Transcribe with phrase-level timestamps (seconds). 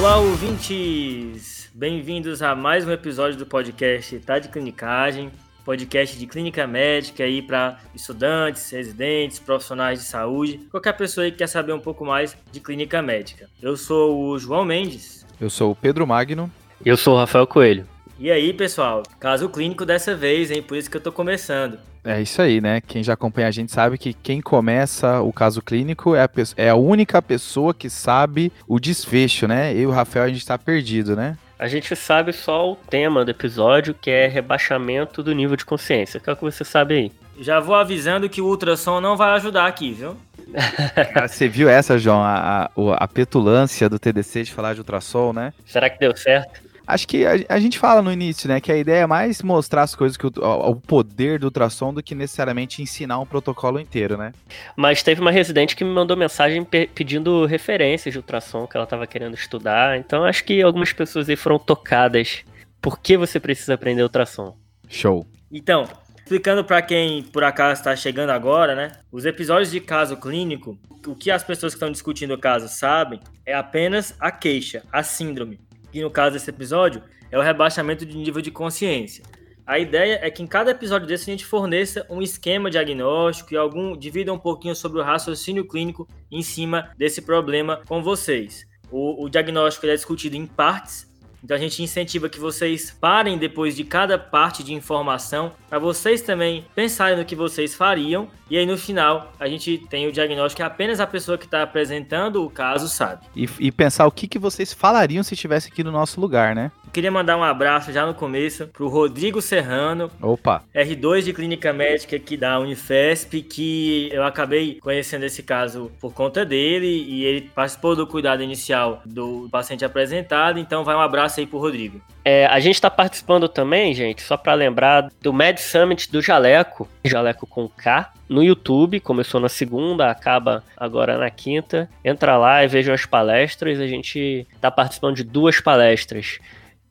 [0.00, 1.70] Olá, ouvintes!
[1.74, 5.30] Bem-vindos a mais um episódio do podcast Tá de Clinicagem,
[5.62, 11.36] podcast de clínica médica aí para estudantes, residentes, profissionais de saúde, qualquer pessoa aí que
[11.36, 13.46] quer saber um pouco mais de clínica médica.
[13.60, 15.26] Eu sou o João Mendes.
[15.38, 16.50] Eu sou o Pedro Magno.
[16.82, 17.86] Eu sou o Rafael Coelho.
[18.20, 20.62] E aí, pessoal, caso clínico dessa vez, hein?
[20.62, 21.78] Por isso que eu tô começando.
[22.04, 22.82] É isso aí, né?
[22.82, 26.68] Quem já acompanha a gente sabe que quem começa o caso clínico é a, é
[26.68, 29.72] a única pessoa que sabe o desfecho, né?
[29.72, 31.38] Eu e o Rafael, a gente tá perdido, né?
[31.58, 36.20] A gente sabe só o tema do episódio, que é rebaixamento do nível de consciência.
[36.20, 37.12] Que é o que você sabe aí.
[37.40, 40.14] Já vou avisando que o ultrassom não vai ajudar aqui, viu?
[41.26, 42.20] Você viu essa, João?
[42.22, 45.54] A, a, a petulância do TDC de falar de ultrassom, né?
[45.64, 46.69] Será que deu certo?
[46.90, 49.82] Acho que a, a, gente fala no início, né, que a ideia é mais mostrar
[49.82, 54.16] as coisas que o, o, poder do ultrassom do que necessariamente ensinar um protocolo inteiro,
[54.16, 54.32] né?
[54.76, 58.84] Mas teve uma residente que me mandou mensagem pe pedindo referências de ultrassom que ela
[58.84, 59.96] estava querendo estudar.
[59.98, 62.44] Então acho que algumas pessoas aí foram tocadas.
[62.80, 64.56] Por que você precisa aprender ultrassom?
[64.88, 65.26] Show.
[65.52, 65.86] Então,
[66.16, 68.92] explicando para quem por acaso está chegando agora, né?
[69.12, 70.76] Os episódios de caso clínico,
[71.06, 75.02] o que as pessoas que estão discutindo o caso sabem é apenas a queixa, a
[75.02, 79.24] síndrome que no caso desse episódio é o rebaixamento de nível de consciência.
[79.66, 83.56] A ideia é que em cada episódio desse a gente forneça um esquema diagnóstico e
[83.56, 88.66] algum divida um pouquinho sobre o raciocínio clínico em cima desse problema com vocês.
[88.90, 91.09] O, o diagnóstico é discutido em partes
[91.42, 96.22] então a gente incentiva que vocês parem depois de cada parte de informação para vocês
[96.22, 100.56] também pensarem no que vocês fariam e aí no final a gente tem o diagnóstico
[100.56, 103.24] que apenas a pessoa que está apresentando o caso sabe.
[103.36, 106.72] E, e, pensar o que, que vocês falariam se estivesse aqui no nosso lugar, né?
[106.92, 110.10] Queria mandar um abraço já no começo pro Rodrigo Serrano.
[110.20, 110.64] Opa!
[110.74, 116.44] R2 de Clínica Médica aqui da Unifesp, que eu acabei conhecendo esse caso por conta
[116.44, 121.46] dele e ele participou do cuidado inicial do paciente apresentado, então vai um abraço aí
[121.46, 122.00] pro Rodrigo.
[122.24, 126.88] É, a gente está participando também, gente, só para lembrar, do Med Summit do Jaleco,
[127.04, 129.00] Jaleco com K, no YouTube.
[129.00, 131.88] Começou na segunda, acaba agora na quinta.
[132.04, 133.80] Entra lá e veja as palestras.
[133.80, 136.38] A gente está participando de duas palestras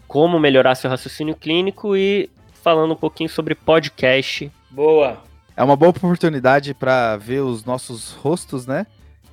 [0.07, 2.29] como melhorar seu raciocínio clínico e
[2.63, 4.51] falando um pouquinho sobre podcast.
[4.71, 5.21] Boa!
[5.55, 8.87] É uma boa oportunidade para ver os nossos rostos, né?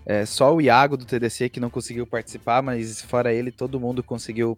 [0.07, 4.05] É só o Iago do TDC que não conseguiu participar, mas fora ele, todo mundo
[4.05, 4.57] conseguiu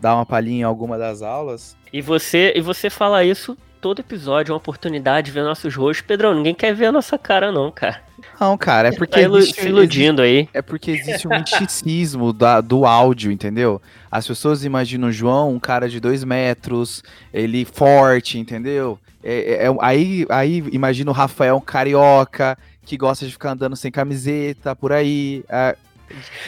[0.00, 1.76] dar uma palhinha em alguma das aulas.
[1.92, 6.04] E você, e você fala isso todo episódio, é uma oportunidade de ver nossos rostos.
[6.04, 8.02] Pedrão, ninguém quer ver a nossa cara, não, cara.
[8.40, 9.20] Não, cara, é porque.
[9.20, 10.58] Tá existe, se iludindo existe, aí.
[10.58, 13.80] É porque existe um misticismo da, do áudio, entendeu?
[14.10, 18.98] As pessoas imaginam o João, um cara de dois metros, ele forte, entendeu?
[19.22, 22.56] É, é, é aí, aí imagina o Rafael, um carioca,
[22.88, 25.44] que gosta de ficar andando sem camiseta, por aí.
[25.48, 25.76] É,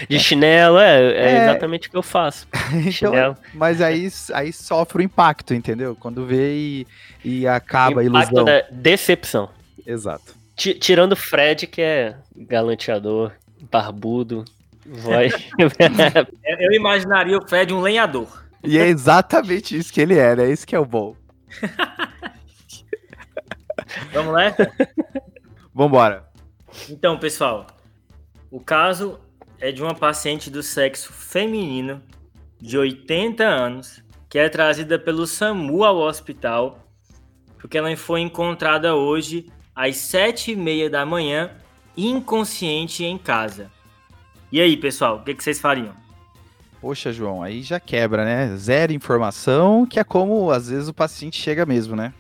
[0.09, 2.49] de chinelo, é, é, é, exatamente o que eu faço.
[2.73, 5.95] então, mas aí, aí sofre o impacto, entendeu?
[5.95, 6.87] Quando vê e,
[7.23, 8.47] e acaba a ilusão.
[8.47, 9.51] Da decepção.
[9.87, 10.35] Exato.
[10.57, 13.33] T tirando o Fred, que é galanteador,
[13.71, 14.47] barbudo,
[14.87, 15.35] voz.
[15.59, 15.71] eu
[16.73, 18.43] imaginaria o Fred um lenhador.
[18.65, 21.15] E é exatamente isso que ele era, é isso que é o bom.
[24.13, 24.55] Vamos lá?
[25.75, 26.30] Vambora.
[26.89, 27.67] Então, pessoal,
[28.51, 29.19] o caso
[29.59, 32.03] é de uma paciente do sexo feminino
[32.61, 36.87] de 80 anos que é trazida pelo SAMU ao hospital
[37.61, 41.51] porque ela foi encontrada hoje às sete e meia da manhã
[41.97, 43.71] inconsciente em casa.
[44.51, 45.95] E aí, pessoal, o que, que vocês fariam?
[46.81, 48.57] Poxa, João, aí já quebra, né?
[48.57, 52.15] Zero informação, que é como às vezes o paciente chega mesmo, né?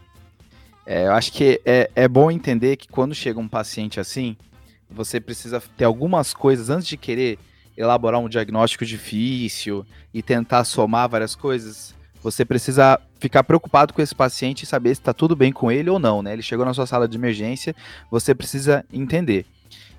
[0.86, 4.36] É, eu acho que é, é bom entender que quando chega um paciente assim,
[4.90, 7.38] você precisa ter algumas coisas antes de querer
[7.76, 11.94] elaborar um diagnóstico difícil e tentar somar várias coisas.
[12.22, 15.88] Você precisa ficar preocupado com esse paciente e saber se está tudo bem com ele
[15.88, 16.32] ou não, né?
[16.32, 17.74] Ele chegou na sua sala de emergência,
[18.10, 19.46] você precisa entender.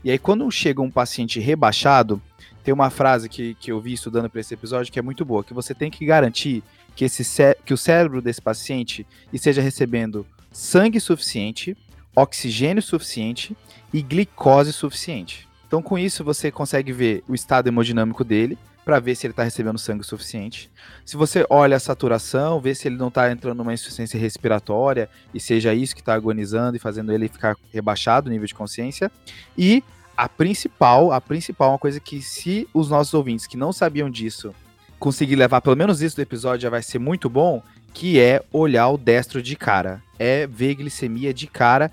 [0.04, 2.22] E aí, quando chega um paciente rebaixado,
[2.64, 5.44] tem uma frase que, que eu vi estudando para esse episódio que é muito boa,
[5.44, 6.64] que você tem que garantir
[6.96, 7.24] que, esse
[7.66, 11.78] que o cérebro desse paciente esteja recebendo sangue suficiente,
[12.16, 13.56] oxigênio suficiente
[13.94, 15.48] e glicose suficiente.
[15.68, 19.44] Então, com isso, você consegue ver o estado hemodinâmico dele, para ver se ele está
[19.44, 20.72] recebendo sangue suficiente.
[21.06, 25.40] Se você olha a saturação, vê se ele não está entrando numa insuficiência respiratória e
[25.40, 29.12] seja isso que está agonizando e fazendo ele ficar rebaixado o nível de consciência.
[29.58, 29.84] E
[30.18, 34.54] a principal, a principal, uma coisa que se os nossos ouvintes que não sabiam disso
[35.00, 37.64] conseguir levar pelo menos isso do episódio já vai ser muito bom,
[37.94, 40.02] que é olhar o destro de cara.
[40.18, 41.92] É ver glicemia de cara.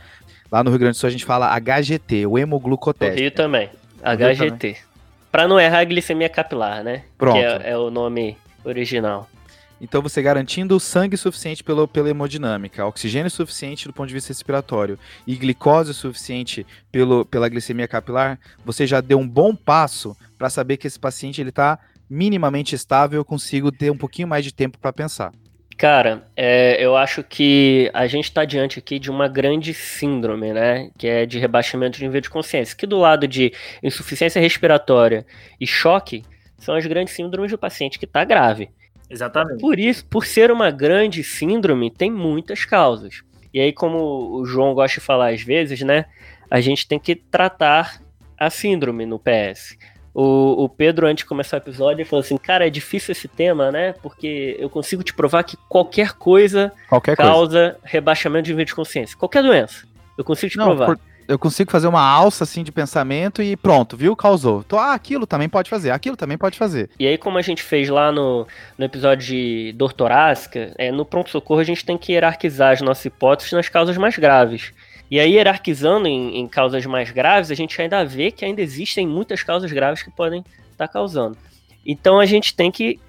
[0.51, 3.17] Lá no Rio Grande do Sul a gente fala HGT, o hemoglucoteste.
[3.17, 3.71] No Rio também,
[4.03, 4.77] HGT.
[5.31, 7.05] Para não errar a glicemia capilar, né?
[7.19, 7.39] Pronto.
[7.39, 9.29] Que é, é o nome original.
[9.81, 14.99] Então você garantindo sangue suficiente pelo, pela hemodinâmica, oxigênio suficiente do ponto de vista respiratório
[15.27, 20.77] e glicose suficiente pelo, pela glicemia capilar, você já deu um bom passo para saber
[20.79, 21.79] que esse paciente ele está
[22.11, 25.33] minimamente estável, eu consigo ter um pouquinho mais de tempo para pensar.
[25.79, 30.91] Cara, é, eu acho que a gente está diante aqui de uma grande síndrome, né?
[30.99, 32.77] Que é de rebaixamento de nível de consciência.
[32.77, 35.25] Que do lado de insuficiência respiratória
[35.61, 36.25] e choque
[36.59, 38.71] são as grandes síndromes do paciente que está grave.
[39.09, 39.61] Exatamente.
[39.61, 43.23] Por isso, por ser uma grande síndrome, tem muitas causas.
[43.55, 46.07] E aí, como o João gosta de falar às vezes, né?
[46.51, 48.03] A gente tem que tratar
[48.37, 49.79] a síndrome no PS.
[50.15, 53.71] O, o, Pedro, antes de começar o episódio, falou assim: Cara, é difícil esse tema,
[53.71, 53.95] né?
[54.03, 57.77] Porque eu consigo te provar que qualquer coisa qualquer causa coisa.
[57.85, 59.17] rebaixamento de nível de consciência.
[59.17, 59.87] Qualquer doença.
[60.17, 60.87] Eu consigo te Não, provar.
[60.87, 64.17] Por, eu consigo fazer uma alça assim de pensamento e pronto, viu?
[64.17, 64.65] Causou.
[64.67, 66.89] Então, ah, aquilo também pode fazer, aquilo também pode fazer.
[66.99, 68.47] E aí, como a gente fez lá no,
[68.79, 73.05] no episódio de dor torácica, é, no pronto-socorro a gente tem que hierarquizar as nossas
[73.05, 74.73] hipóteses nas causas mais graves.
[75.11, 79.07] E aí, hierarquizando em, em, causas mais graves, a gente ainda vê que ainda existem
[79.07, 80.41] muitas causas graves que podem
[80.71, 81.37] estar tá causando.
[81.85, 83.01] Então, a gente tem que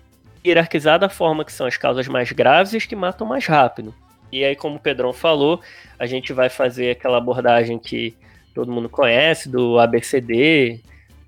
[0.46, 3.94] hierarquizar da forma que são as causas mais graves e as que matam mais rápido.
[4.32, 5.60] E aí, como o Pedrão falou,
[5.98, 8.16] a gente vai fazer aquela abordagem que
[8.54, 10.82] todo mundo conhece, do ABCD,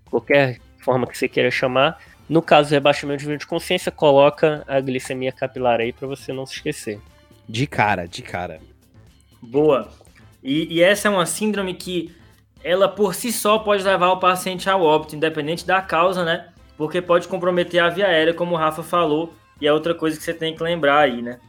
[0.09, 1.99] qualquer forma que você queira chamar.
[2.29, 6.31] No caso do rebaixamento de nível de consciência, coloca a glicemia capilar aí para você
[6.31, 6.99] não se esquecer.
[7.47, 8.61] De cara, de cara.
[9.41, 9.91] Boa.
[10.43, 12.11] E, e, essa é uma síndrome que
[12.63, 16.47] ela por si só pode levar o paciente ao óbito, independente da causa, né?
[16.77, 20.23] Porque pode comprometer a via aérea, como o Rafa falou, e é outra coisa que
[20.23, 21.39] você tem que lembrar aí, né?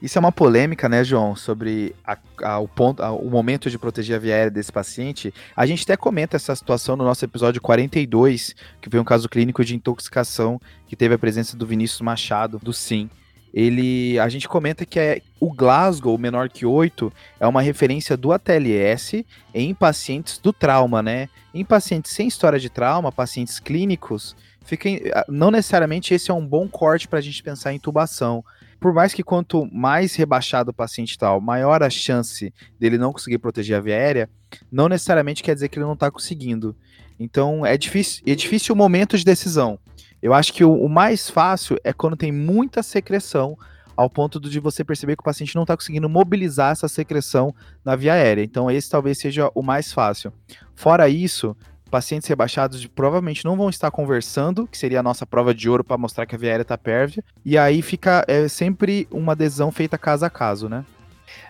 [0.00, 3.78] Isso é uma polêmica, né, João, sobre a, a, o, ponto, a, o momento de
[3.78, 5.32] proteger a via aérea desse paciente.
[5.56, 9.64] A gente até comenta essa situação no nosso episódio 42, que foi um caso clínico
[9.64, 13.08] de intoxicação que teve a presença do Vinícius Machado, do SIM
[13.56, 17.10] ele a gente comenta que é o Glasgow menor que 8
[17.40, 19.24] é uma referência do ATLS
[19.54, 21.30] em pacientes do trauma, né?
[21.54, 24.90] Em pacientes sem história de trauma, pacientes clínicos, fica
[25.26, 28.44] não necessariamente esse é um bom corte para a gente pensar em intubação.
[28.78, 33.38] Por mais que quanto mais rebaixado o paciente tal, maior a chance dele não conseguir
[33.38, 34.28] proteger a via aérea,
[34.70, 36.76] não necessariamente quer dizer que ele não está conseguindo.
[37.18, 39.78] Então é difícil, é difícil o momento de decisão.
[40.22, 43.56] Eu acho que o, o, mais fácil é quando tem muita secreção,
[43.96, 47.54] ao ponto de você perceber que o paciente não está conseguindo mobilizar essa secreção
[47.84, 48.42] na via aérea.
[48.42, 50.32] Então, esse talvez seja o mais fácil.
[50.74, 51.56] Fora isso,
[51.90, 55.96] pacientes rebaixados provavelmente não vão estar conversando, que seria a nossa prova de ouro para
[55.96, 57.24] mostrar que a via aérea está pérvia.
[57.44, 60.84] E aí fica é, sempre uma adesão feita caso a caso, né?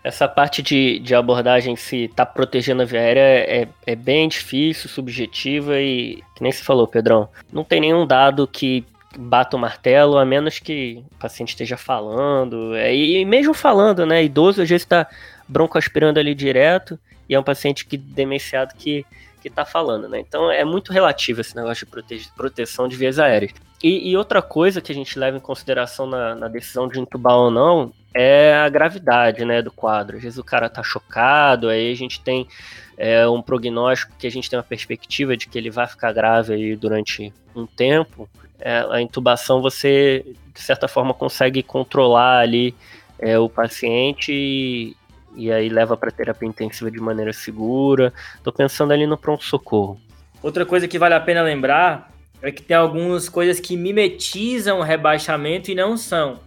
[0.03, 4.89] Essa parte de, de abordagem se tá protegendo a via aérea é, é bem difícil,
[4.89, 8.85] subjetiva e, que nem se falou, Pedrão, não tem nenhum dado que
[9.19, 14.23] bata o martelo, a menos que o paciente esteja falando, é, e mesmo falando, né,
[14.23, 15.09] idoso às vezes está
[15.49, 16.99] broncoaspirando ali direto,
[17.29, 19.05] e é um paciente que demenciado que
[19.47, 20.19] que está falando, né?
[20.19, 23.53] Então é muito relativo esse negócio de prote proteção de vias aéreas.
[23.81, 27.35] E, e, outra coisa que a gente leva em consideração na, na, decisão de entubar
[27.35, 30.17] ou não é a gravidade, né, do quadro.
[30.17, 32.49] Às vezes o cara tá chocado, aí a gente tem
[32.97, 36.55] é, um prognóstico que a gente tem uma perspectiva de que ele vai ficar grave
[36.55, 38.29] aí durante um tempo.
[38.59, 42.75] É, a intubação você, de certa forma, consegue controlar ali
[43.19, 44.97] é, o paciente e,
[45.35, 48.15] e aí leva para terapia intensiva de maneira segura.
[48.43, 50.01] Tô pensando ali no pronto-socorro.
[50.43, 54.83] Outra coisa que vale a pena lembrar é que tem algumas coisas que mimetizam o
[54.83, 56.46] rebaixamento e não são.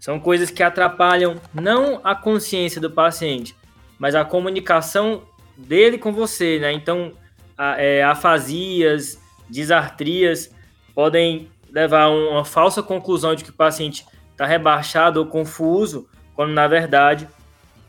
[0.00, 3.54] São coisas que atrapalham não a consciência do paciente,
[3.98, 5.22] mas a comunicação
[5.54, 6.72] dele com você, né?
[6.72, 7.12] Então,
[7.56, 10.50] a, é, afasias, disartrias
[10.94, 16.52] podem levar a uma falsa conclusão de que o paciente está rebaixado ou confuso, quando
[16.52, 17.28] na verdade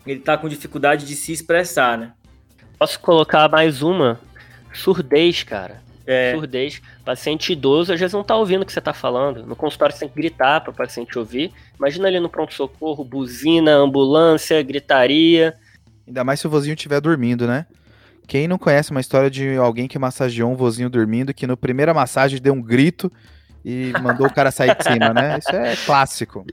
[0.05, 2.11] ele está com dificuldade de se expressar, né?
[2.77, 4.19] Posso colocar mais uma?
[4.73, 5.81] Surdez, cara.
[6.11, 6.33] É.
[6.33, 6.81] Surdez.
[7.05, 9.45] Paciente idoso às vezes não tá ouvindo o que você tá falando.
[9.45, 11.51] No consultório você tem que gritar para o paciente ouvir.
[11.77, 15.55] Imagina ali no pronto-socorro, buzina, ambulância, gritaria.
[16.05, 17.65] Ainda mais se o vozinho estiver dormindo, né?
[18.27, 21.93] Quem não conhece uma história de alguém que massageou um vozinho dormindo, que no primeira
[21.93, 23.11] massagem deu um grito
[23.63, 25.37] e mandou o cara sair de cima, né?
[25.37, 26.45] Isso é clássico.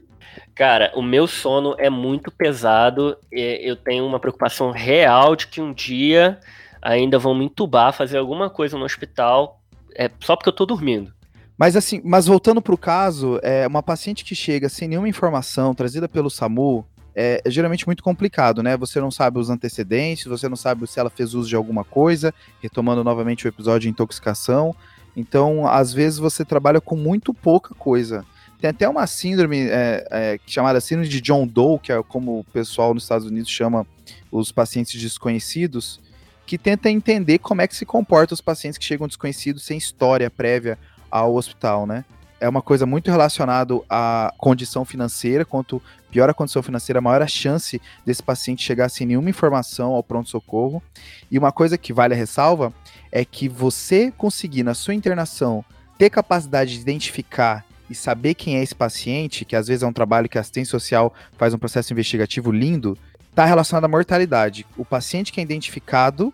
[0.53, 3.17] Cara, o meu sono é muito pesado.
[3.31, 6.39] Eu tenho uma preocupação real de que um dia
[6.81, 9.61] ainda vão me entubar, fazer alguma coisa no hospital,
[9.95, 11.13] é só porque eu tô dormindo.
[11.57, 16.07] Mas assim, mas voltando pro caso, é uma paciente que chega sem nenhuma informação trazida
[16.07, 18.77] pelo SAMU, é, é, geralmente muito complicado, né?
[18.77, 22.33] Você não sabe os antecedentes, você não sabe se ela fez uso de alguma coisa,
[22.61, 24.73] retomando novamente o episódio de intoxicação.
[25.17, 28.23] Então, às vezes, você trabalha com muito pouca coisa.
[28.61, 32.43] Tem até uma síndrome é, é, chamada síndrome de John Doe, que é como o
[32.45, 33.85] pessoal nos Estados Unidos chama
[34.31, 35.99] os pacientes desconhecidos,
[36.49, 40.31] que tenta entender como é que se comportam os pacientes que chegam desconhecidos sem história
[40.31, 40.79] prévia
[41.11, 42.03] ao hospital, né?
[42.39, 45.45] É uma coisa muito relacionada à condição financeira.
[45.45, 45.79] Quanto
[46.09, 50.81] pior a condição financeira, maior a chance desse paciente chegar sem nenhuma informação ao pronto-socorro.
[51.29, 52.73] E uma coisa que vale a ressalva
[53.11, 55.63] é que você conseguir, na sua internação,
[55.99, 59.93] ter capacidade de identificar e saber quem é esse paciente, que às vezes é um
[59.93, 62.97] trabalho que a assistência social faz um processo investigativo lindo,
[63.39, 64.65] está relacionado à mortalidade.
[64.75, 66.33] O paciente que é identificado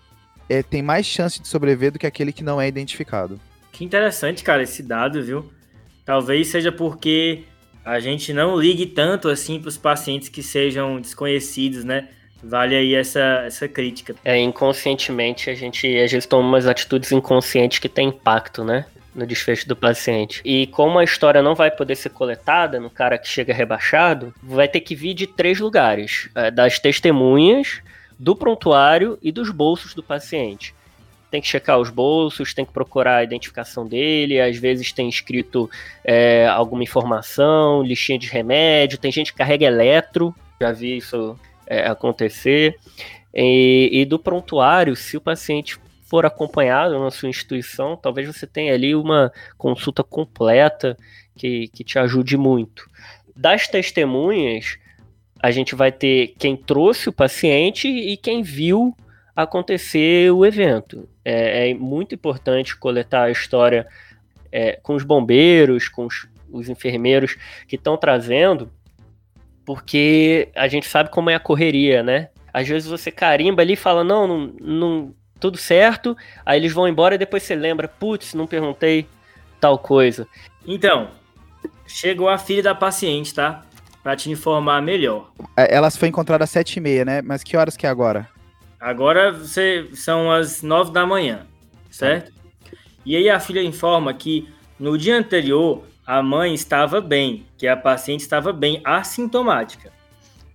[0.49, 3.39] é, tem mais chance de sobreviver do que aquele que não é identificado.
[3.71, 5.51] Que interessante, cara, esse dado, viu?
[6.03, 7.43] Talvez seja porque
[7.83, 12.09] a gente não ligue tanto assim para os pacientes que sejam desconhecidos, né?
[12.43, 14.15] Vale aí essa, essa crítica.
[14.25, 18.85] É, inconscientemente a gente às vezes toma umas atitudes inconscientes que têm impacto, né?
[19.15, 20.41] No desfecho do paciente.
[20.43, 24.67] E como a história não vai poder ser coletada no cara que chega rebaixado, vai
[24.67, 27.81] ter que vir de três lugares: é, das testemunhas,
[28.19, 30.75] do prontuário e dos bolsos do paciente
[31.35, 35.69] tem que checar os bolsos, tem que procurar a identificação dele, às vezes tem escrito
[36.01, 41.87] é, alguma informação, listinha de remédio, tem gente que carrega eletro, já vi isso é,
[41.87, 42.77] acontecer.
[43.33, 48.73] E, e, do prontuário, se o paciente for acompanhado na sua instituição, talvez você tenha
[48.73, 50.97] ali uma consulta completa
[51.35, 52.89] que, que te ajude muito.
[53.35, 54.77] Das testemunhas,
[55.41, 58.95] a gente vai ter quem trouxe o paciente e quem viu
[59.35, 61.09] acontecer o evento.
[61.23, 63.85] É, é muito importante coletar a história
[64.51, 67.35] é, com os bombeiros, com os, os enfermeiros
[67.67, 68.71] que estão trazendo,
[69.65, 72.29] porque a gente sabe como é a correria, né?
[72.53, 76.87] Às vezes você carimba ali e fala, não, não, não, tudo certo, aí eles vão
[76.87, 79.07] embora e depois você lembra, putz, não perguntei
[79.59, 80.27] tal coisa.
[80.65, 81.09] Então,
[81.85, 83.63] chegou a filha da paciente, tá?
[84.01, 85.31] Pra te informar melhor.
[85.55, 87.21] É, ela foi encontrada às sete e meia, né?
[87.21, 88.27] Mas que horas que é agora?
[88.79, 91.45] Agora você, são as nove da manhã,
[91.91, 92.33] certo?
[93.05, 94.49] E aí a filha informa que
[94.79, 99.91] no dia anterior a mãe estava bem, que a paciente estava bem assintomática.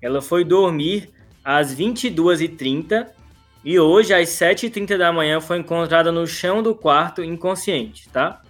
[0.03, 1.11] Ela foi dormir
[1.45, 3.20] às 22h30
[3.65, 8.43] e hoje às 7h30 da manhã foi encontrada no chão do quarto inconsciente, tá?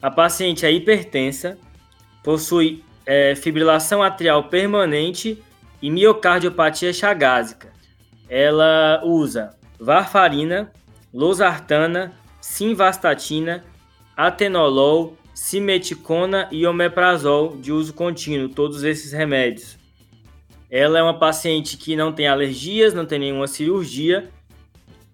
[0.00, 1.58] A paciente é hipertensa,
[2.22, 5.42] possui é, fibrilação atrial permanente
[5.82, 7.76] e miocardiopatia chagásica
[8.28, 10.72] ela usa varfarina,
[11.12, 13.64] losartana, simvastatina,
[14.16, 19.75] atenolol, simeticona e omeprazol de uso contínuo, todos esses remédios.
[20.76, 24.28] Ela é uma paciente que não tem alergias, não tem nenhuma cirurgia.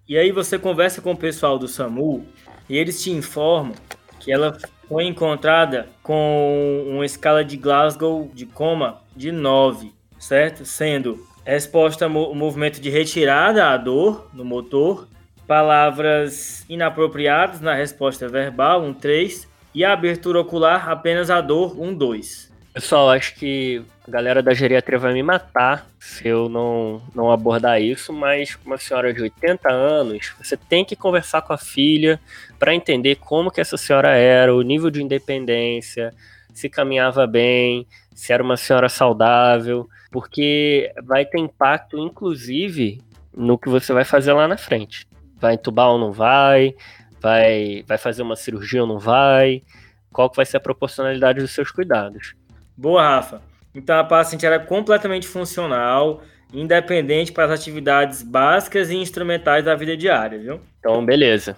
[0.09, 2.25] E aí você conversa com o pessoal do SAMU
[2.67, 3.73] e eles te informam
[4.19, 4.57] que ela
[4.89, 10.65] foi encontrada com uma escala de Glasgow de coma de 9, certo?
[10.65, 15.07] Sendo Resposta: o movimento de retirada à dor no motor.
[15.47, 19.47] Palavras inapropriadas na resposta verbal, um 3.
[19.73, 22.52] E a abertura ocular, apenas a dor, um 2.
[22.73, 27.79] Pessoal, acho que a galera da geriatria vai me matar se eu não, não abordar
[27.79, 32.19] isso, mas uma senhora de 80 anos, você tem que conversar com a filha
[32.57, 36.11] para entender como que essa senhora era, o nível de independência,
[36.51, 43.01] se caminhava bem, se era uma senhora saudável porque vai ter impacto, inclusive,
[43.35, 45.07] no que você vai fazer lá na frente.
[45.37, 46.75] Vai entubar ou não vai?
[47.19, 49.63] Vai, vai fazer uma cirurgia ou não vai?
[50.11, 52.35] Qual que vai ser a proporcionalidade dos seus cuidados?
[52.75, 53.41] Boa, Rafa.
[53.73, 56.21] Então a paciente era completamente funcional,
[56.53, 60.59] independente para as atividades básicas e instrumentais da vida diária, viu?
[60.79, 61.57] Então, beleza.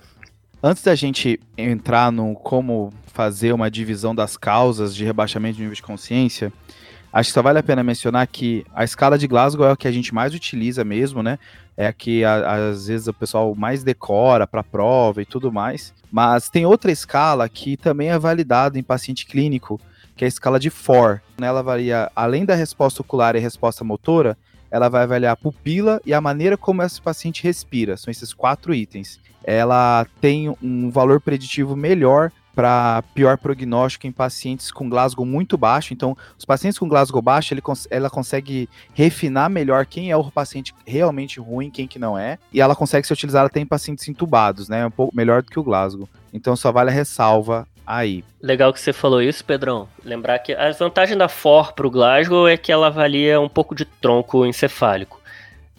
[0.63, 5.75] Antes da gente entrar no como fazer uma divisão das causas de rebaixamento de nível
[5.75, 6.51] de consciência,
[7.15, 9.87] Acho que só vale a pena mencionar que a escala de Glasgow é a que
[9.87, 11.39] a gente mais utiliza mesmo, né?
[11.77, 15.93] É a que a, às vezes o pessoal mais decora para prova e tudo mais.
[16.11, 19.79] Mas tem outra escala que também é validada em paciente clínico,
[20.15, 21.21] que é a escala de FOR.
[21.39, 24.37] Ela varia, além da resposta ocular e resposta motora,
[24.71, 27.97] ela vai avaliar a pupila e a maneira como esse paciente respira.
[27.97, 29.19] São esses quatro itens.
[29.43, 35.93] Ela tem um valor preditivo melhor para pior prognóstico em pacientes com Glasgow muito baixo.
[35.93, 40.73] Então, os pacientes com Glasgow baixo, ele, ela consegue refinar melhor quem é o paciente
[40.85, 42.39] realmente ruim, quem que não é.
[42.53, 44.85] E ela consegue ser utilizada até em pacientes intubados, né?
[44.85, 46.07] Um pouco melhor do que o Glasgow.
[46.33, 48.23] Então, só vale a ressalva aí.
[48.41, 49.87] Legal que você falou isso, Pedrão.
[50.03, 53.75] Lembrar que a vantagem da FOR para o Glasgow é que ela avalia um pouco
[53.75, 55.21] de tronco encefálico.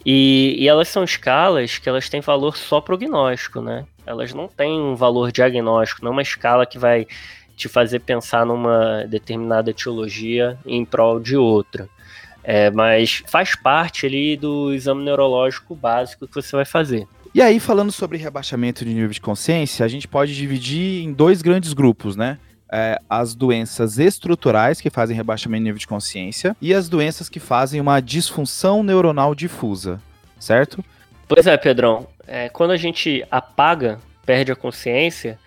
[0.05, 3.85] E, e elas são escalas que elas têm valor só prognóstico, né?
[4.05, 7.05] Elas não têm um valor diagnóstico, não é uma escala que vai
[7.57, 11.89] te fazer pensar numa determinada etiologia em prol de outra.
[12.43, 17.05] É, mas faz parte ali do exame neurológico básico que você vai fazer.
[17.37, 21.43] E aí, falando sobre rebaixamento de nível de consciência, a gente pode dividir em dois
[21.43, 22.39] grandes grupos, né?
[22.67, 27.39] É, as doenças estruturais que fazem rebaixamento de nível de consciência e as doenças que
[27.39, 30.01] fazem uma disfunção neuronal difusa,
[30.39, 30.83] certo?
[31.27, 32.07] Pois é, Pedrão.
[32.25, 35.37] É, quando a gente apaga, perde a consciência,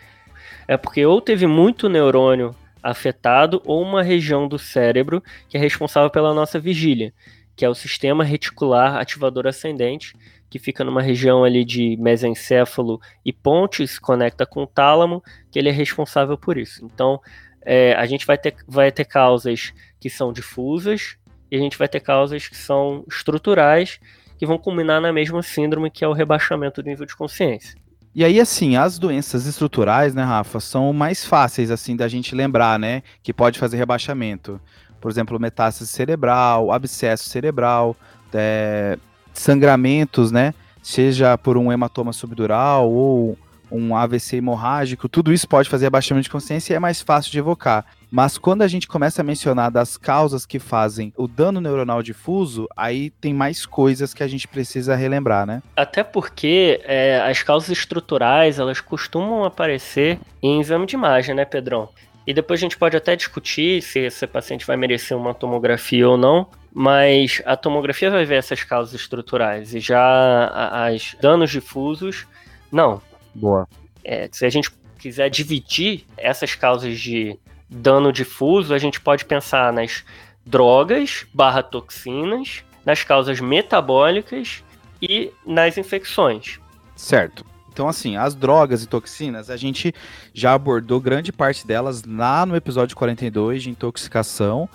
[0.69, 6.09] é porque ou teve muito neurônio afetado ou uma região do cérebro que é responsável
[6.09, 7.13] pela nossa vigília,
[7.57, 10.15] que é o sistema reticular ativador ascendente,
[10.51, 15.59] que fica numa região ali de mesencéfalo e ponte, se conecta com o tálamo, que
[15.59, 16.85] ele é responsável por isso.
[16.85, 17.21] Então,
[17.63, 21.17] é, a gente vai ter, vai ter causas que são difusas
[21.51, 24.01] e a gente vai ter causas que são estruturais,
[24.37, 27.79] que vão culminar na mesma síndrome, que é o rebaixamento do nível de consciência.
[28.13, 32.77] E aí, assim, as doenças estruturais, né, Rafa, são mais fáceis, assim, da gente lembrar,
[32.77, 34.61] né, que pode fazer rebaixamento.
[35.01, 37.97] Por exemplo, metástase cerebral, abscesso cerebral,
[38.35, 38.99] é,
[39.33, 43.39] sangramentos, né, seja por um hematoma subdural ou
[43.71, 47.39] um AVC hemorrágico, tudo isso pode fazer abaixamento de consciência e é mais fácil de
[47.39, 47.87] evocar.
[48.11, 52.67] Mas quando a gente começa a mencionar das causas que fazem o dano neuronal difuso,
[52.77, 55.63] aí tem mais coisas que a gente precisa relembrar, né?
[55.77, 61.89] Até porque é, as causas estruturais, elas costumam aparecer em exame de imagem, né, Pedrão?
[62.27, 66.17] E depois a gente pode até discutir se esse paciente vai merecer uma tomografia ou
[66.17, 70.47] não, mas a tomografia vai ver essas causas estruturais e já
[70.87, 72.27] as danos difusos,
[72.71, 73.01] não.
[73.35, 73.67] Boa.
[74.05, 79.73] É, se a gente quiser dividir essas causas de dano difuso, a gente pode pensar
[79.73, 80.05] nas
[80.45, 84.63] drogas barra toxinas, nas causas metabólicas
[85.01, 86.61] e nas infecções.
[86.97, 87.45] Certo.
[87.73, 89.95] Então, assim, as drogas e toxinas, a gente
[90.35, 94.69] já abordou grande parte delas lá no episódio 42 de intoxicação.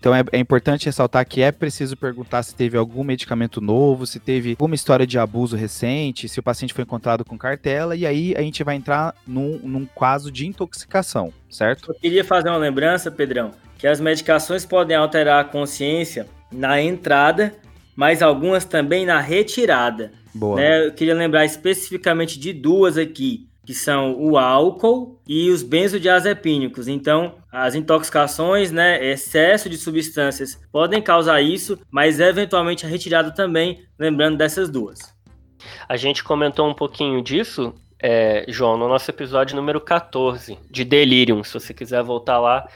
[0.00, 4.18] Então é, é, importante ressaltar que é preciso perguntar se teve algum medicamento novo, se
[4.18, 8.34] teve alguma história de abuso recente, se o paciente foi encontrado com cartela, e aí
[8.34, 11.90] a gente vai entrar num, num caso de intoxicação, certo?
[11.90, 17.52] Eu queria fazer uma lembrança, Pedrão, que as medicações podem alterar a consciência na entrada,
[17.94, 20.12] mas algumas também na retirada.
[20.34, 20.56] Boa.
[20.56, 20.86] Né?
[20.86, 26.88] Eu queria lembrar especificamente de duas aqui que são o álcool e os benzodiazepínicos.
[26.88, 33.84] Então, as intoxicações, né, excesso de substâncias podem causar isso, mas eventualmente a retirada também,
[33.96, 35.14] lembrando dessas duas.
[35.88, 41.44] A gente comentou um pouquinho disso, é, João, no nosso episódio número 14, de delírio,
[41.44, 42.66] se você quiser voltar lá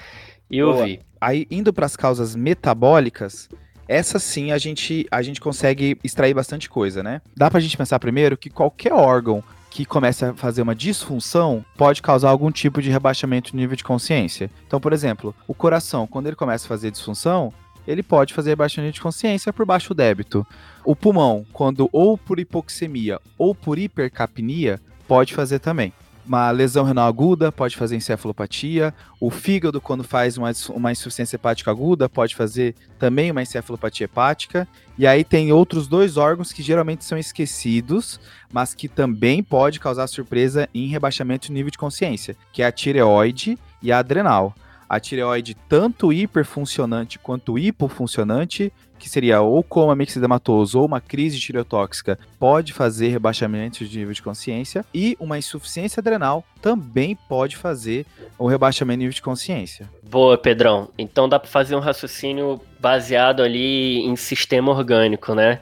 [0.49, 1.01] e ouvir.
[1.21, 3.49] Aí, indo para as causas metabólicas,
[3.89, 7.21] essa sim a gente, a gente consegue extrair bastante coisa, né?
[7.37, 12.01] Dá pra gente pensar primeiro que qualquer órgão que começa a fazer uma disfunção pode
[12.01, 14.49] causar algum tipo de rebaixamento de nível de consciência.
[14.67, 17.53] Então, por exemplo, o coração, quando ele começa a fazer disfunção,
[17.87, 20.47] ele pode fazer rebaixamento de consciência por baixo débito.
[20.85, 25.93] O pulmão, quando ou por hipoxemia ou por hipercapnia, pode fazer também.
[26.27, 28.95] Uma lesão renal aguda pode fazer encefalopatia.
[29.21, 34.67] O fígado, quando faz uma, uma insuficiência hepática aguda, pode fazer também uma encefalopatia hepática.
[34.97, 38.19] E aí tem outros dois órgãos que geralmente são esquecidos,
[38.51, 42.73] mas que também pode causar surpresa em rebaixamento de nível de consciência, que é a
[42.73, 44.55] tireoide e a adrenal.
[44.89, 52.19] A tireoide, tanto hiperfuncionante quanto hipofuncionante, que seria ou coma mixedematoso ou uma crise tireotóxica,
[52.39, 54.85] pode fazer rebaixamento de nível de consciência.
[54.95, 58.07] E uma insuficiência adrenal também pode fazer
[58.39, 59.91] o rebaixamento de nível de consciência.
[60.03, 60.89] Boa, Pedrão.
[60.97, 65.61] Então dá para fazer um raciocínio baseado ali em sistema orgânico, né?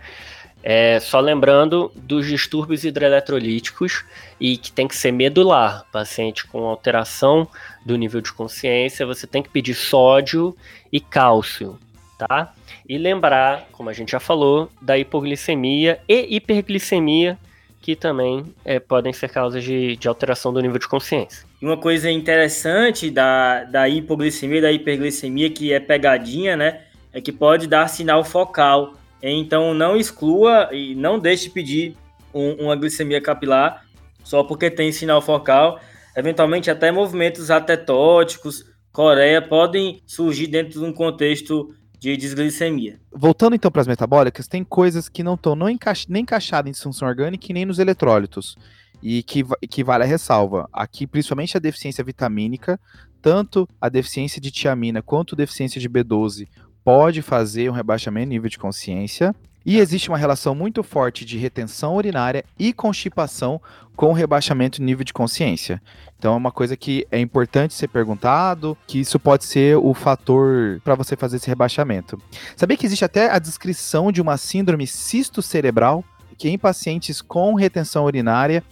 [0.63, 4.05] É, só lembrando dos distúrbios hidroeletrolíticos
[4.41, 5.85] e que tem que ser medular.
[5.93, 7.49] Paciente com alteração
[7.85, 10.57] do nível de consciência, você tem que pedir sódio
[10.93, 11.79] e cálcio
[12.27, 12.53] tá?
[12.89, 17.39] E lembrar, como a gente já falou, da hipoglicemia e hiperglicemia,
[17.81, 21.45] que também é, podem ser causas de, de alteração do nível de consciência.
[21.61, 26.83] Uma coisa interessante da, da hipoglicemia e da hiperglicemia, que é pegadinha, né?
[27.13, 28.95] É que pode dar sinal focal.
[29.23, 31.97] Então não exclua e não deixe de pedir
[32.35, 33.85] um, uma glicemia capilar
[34.25, 35.81] só porque tem sinal focal.
[36.17, 43.01] Eventualmente até movimentos atetóticos, coreia, podem surgir dentro de um contexto de desglicemia.
[43.13, 45.79] Voltando então para as metabólicas, tem coisas que não estão nem
[46.21, 48.57] encaixadas em disfunção orgânica nem nos eletrólitos.
[49.03, 50.69] E que, que vale a ressalva.
[50.73, 52.79] Aqui, principalmente a deficiência vitamínica,
[53.21, 56.47] tanto a deficiência de tiamina quanto a deficiência de B12
[56.85, 59.35] pode fazer um rebaixamento de nível de consciência.
[59.65, 63.61] E existe uma relação muito forte de retenção urinária e constipação
[63.95, 65.81] com rebaixamento de nível de consciência.
[66.19, 70.81] Então é uma coisa que é importante ser perguntado, que isso pode ser o fator
[70.83, 72.21] para você fazer esse rebaixamento.
[72.57, 76.05] Sabia que existe até a descrição de uma síndrome cisto cerebral,
[76.37, 78.65] que em pacientes com retenção urinária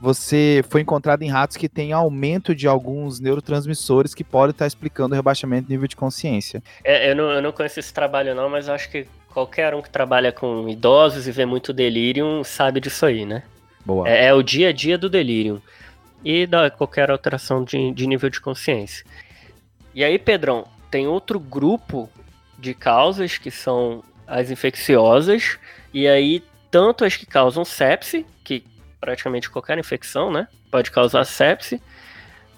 [0.00, 5.14] você foi encontrado em ratos que tem aumento de alguns neurotransmissores que podem estar explicando
[5.14, 6.62] o rebaixamento do nível de consciência.
[6.84, 9.90] É, eu, não, eu não conheço esse trabalho não, mas acho que qualquer um que
[9.90, 13.42] trabalha com idosos e vê muito delírio sabe disso aí, né?
[13.84, 14.08] Boa.
[14.08, 15.62] É, é o dia a dia do delírio
[16.24, 19.04] e da qualquer alteração de, de nível de consciência.
[19.94, 22.08] E aí, Pedrão, tem outro grupo
[22.58, 25.58] de causas que são as infecciosas,
[25.92, 28.62] e aí tanto as que causam sepse, que
[29.00, 30.48] praticamente qualquer infecção, né?
[30.70, 31.80] Pode causar sepse,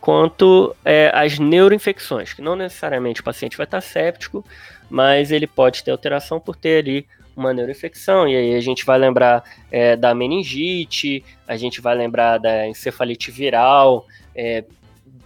[0.00, 4.44] quanto é, as neuroinfecções, que não necessariamente o paciente vai estar séptico,
[4.88, 8.98] mas ele pode ter alteração por ter ali uma neuroinfecção, e aí a gente vai
[8.98, 14.64] lembrar é, da meningite, a gente vai lembrar da encefalite viral, é,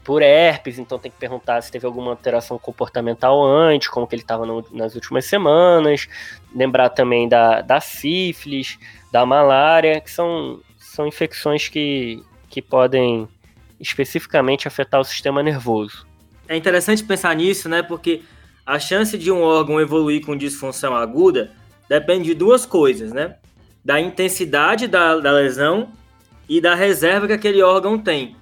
[0.04, 4.22] por herpes, então tem que perguntar se teve alguma alteração comportamental antes, como que ele
[4.22, 6.06] estava nas últimas semanas,
[6.54, 8.78] lembrar também da, da sífilis,
[9.10, 10.60] da malária, que são
[10.94, 13.28] são infecções que, que podem
[13.80, 16.06] especificamente afetar o sistema nervoso.
[16.48, 17.82] É interessante pensar nisso, né?
[17.82, 18.22] Porque
[18.64, 21.50] a chance de um órgão evoluir com disfunção aguda
[21.88, 23.36] depende de duas coisas, né?
[23.84, 25.88] Da intensidade da, da lesão
[26.48, 28.36] e da reserva que aquele órgão tem.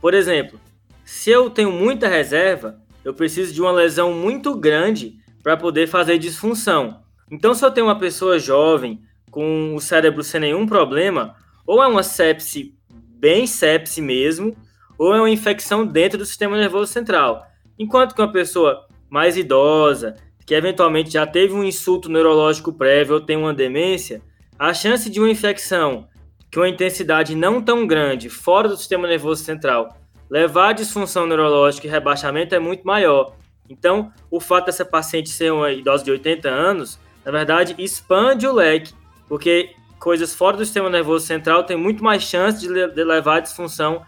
[0.00, 0.60] Por exemplo,
[1.04, 6.18] se eu tenho muita reserva, eu preciso de uma lesão muito grande para poder fazer
[6.18, 7.02] disfunção.
[7.30, 9.00] Então, se eu tenho uma pessoa jovem
[9.30, 11.36] com o cérebro sem nenhum problema,
[11.70, 14.56] ou é uma sepse bem sepse mesmo,
[14.98, 17.46] ou é uma infecção dentro do sistema nervoso central.
[17.78, 23.20] Enquanto que uma pessoa mais idosa, que eventualmente já teve um insulto neurológico prévio ou
[23.20, 24.20] tem uma demência,
[24.58, 26.08] a chance de uma infecção
[26.50, 29.96] que uma intensidade não tão grande fora do sistema nervoso central
[30.28, 33.36] levar a disfunção neurológica e rebaixamento é muito maior.
[33.68, 38.52] Então, o fato dessa paciente ser uma idosa de 80 anos, na verdade, expande o
[38.52, 38.92] leque,
[39.28, 43.40] porque coisas fora do sistema nervoso central tem muito mais chance de, de levar a
[43.40, 44.02] disfunção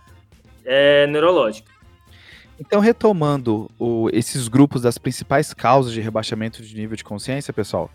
[0.65, 1.71] é, neurológica.
[2.59, 7.91] Então, retomando o, esses grupos das principais causas de rebaixamento de nível de consciência, pessoal,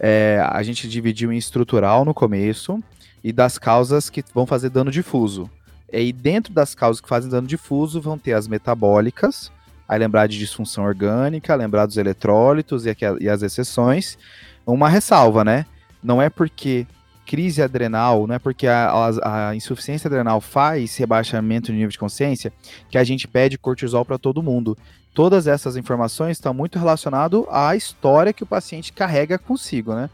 [0.00, 2.82] é, a gente dividiu em estrutural no começo
[3.22, 5.50] e das causas que vão fazer dano difuso.
[5.92, 9.52] E dentro das causas que fazem dano difuso vão ter as metabólicas,
[9.86, 14.16] aí lembrar de disfunção orgânica, lembrar dos eletrólitos e, e as exceções.
[14.64, 15.66] Uma ressalva, né?
[16.02, 16.86] Não é porque
[17.26, 21.98] crise adrenal, não é porque a, a, a, insuficiência adrenal faz rebaixamento de nível de
[21.98, 22.52] consciência
[22.90, 24.76] que a gente pede cortisol para todo mundo.
[25.14, 30.08] Todas essas informações estão muito relacionadas à história que o paciente carrega consigo, né?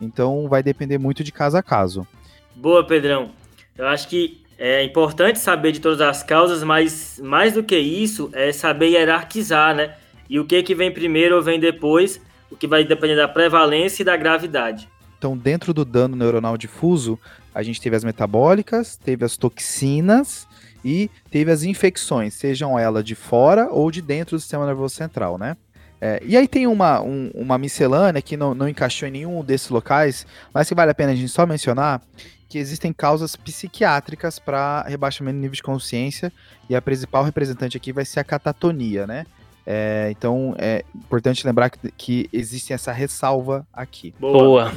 [0.00, 2.06] Então vai depender muito de caso a caso.
[2.54, 3.30] Boa, Pedrão.
[3.76, 8.30] Eu acho que é importante saber de todas as causas, mas mais do que isso
[8.32, 9.94] é saber hierarquizar, né?
[10.28, 14.02] E o que que vem primeiro ou vem depois, o que vai depender da prevalência
[14.02, 14.88] e da gravidade.
[15.18, 17.18] Então, dentro do dano neuronal difuso,
[17.52, 20.46] a gente teve as metabólicas, teve as toxinas
[20.84, 25.36] e teve as infecções, sejam elas de fora ou de dentro do sistema nervoso central,
[25.36, 25.56] né?
[26.00, 29.68] É, e aí tem uma, um, uma miscelânea que não, não encaixou em nenhum desses
[29.68, 32.00] locais, mas que vale a pena a gente só mencionar
[32.48, 36.32] que existem causas psiquiátricas para rebaixamento de nível de consciência
[36.70, 39.26] e a principal representante aqui vai ser a catatonia, né?
[39.66, 44.14] É, então é importante lembrar que, que existe essa ressalva aqui.
[44.18, 44.72] Boa.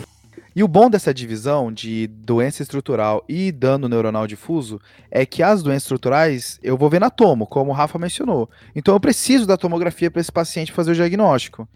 [0.53, 5.63] E o bom dessa divisão de doença estrutural e dano neuronal difuso é que as
[5.63, 8.49] doenças estruturais eu vou ver na tomo, como o Rafa mencionou.
[8.75, 11.67] Então eu preciso da tomografia para esse paciente fazer o diagnóstico.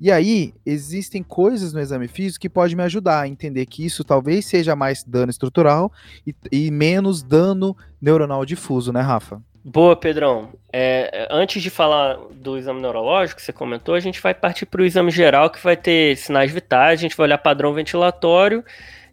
[0.00, 4.02] E aí, existem coisas no exame físico que podem me ajudar a entender que isso
[4.02, 5.92] talvez seja mais dano estrutural
[6.26, 9.40] e, e menos dano neuronal difuso, né, Rafa?
[9.64, 10.48] Boa, Pedrão.
[10.72, 14.82] É, antes de falar do exame neurológico que você comentou, a gente vai partir para
[14.82, 18.64] o exame geral, que vai ter sinais vitais, a gente vai olhar padrão ventilatório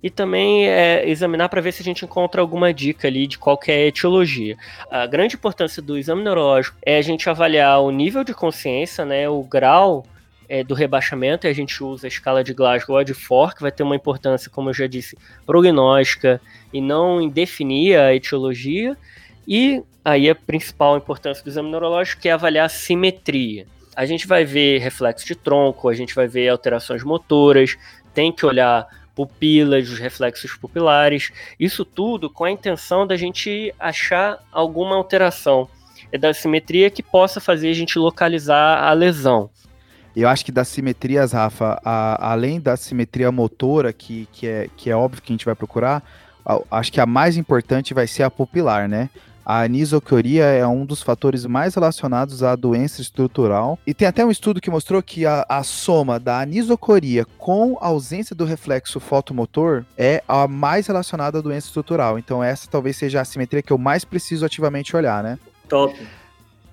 [0.02, 3.60] e também é, examinar para ver se a gente encontra alguma dica ali de qual
[3.68, 4.58] é a etiologia.
[4.90, 9.30] A grande importância do exame neurológico é a gente avaliar o nível de consciência, né,
[9.30, 10.04] o grau
[10.48, 13.62] é, do rebaixamento, e a gente usa a escala de Glasgow ou de For, que
[13.62, 16.42] vai ter uma importância, como eu já disse, prognóstica
[16.74, 18.98] e não em definir a etiologia.
[19.50, 23.66] E aí a principal importância do exame neurológico é avaliar a simetria.
[23.96, 27.76] A gente vai ver reflexo de tronco, a gente vai ver alterações motoras,
[28.14, 34.38] tem que olhar pupilas, os reflexos pupilares, isso tudo com a intenção da gente achar
[34.52, 35.68] alguma alteração
[36.20, 39.50] da simetria que possa fazer a gente localizar a lesão.
[40.16, 44.90] Eu acho que das simetrias, Rafa, a, além da simetria motora, que, que, é, que
[44.90, 46.04] é óbvio que a gente vai procurar,
[46.46, 49.10] a, acho que a mais importante vai ser a pupilar, né?
[49.50, 53.80] A anisocoria é um dos fatores mais relacionados à doença estrutural.
[53.88, 57.88] E tem até um estudo que mostrou que a, a soma da anisocoria com a
[57.88, 62.20] ausência do reflexo fotomotor é a mais relacionada à doença estrutural.
[62.20, 65.40] Então, essa talvez seja a simetria que eu mais preciso ativamente olhar, né?
[65.68, 66.00] Top.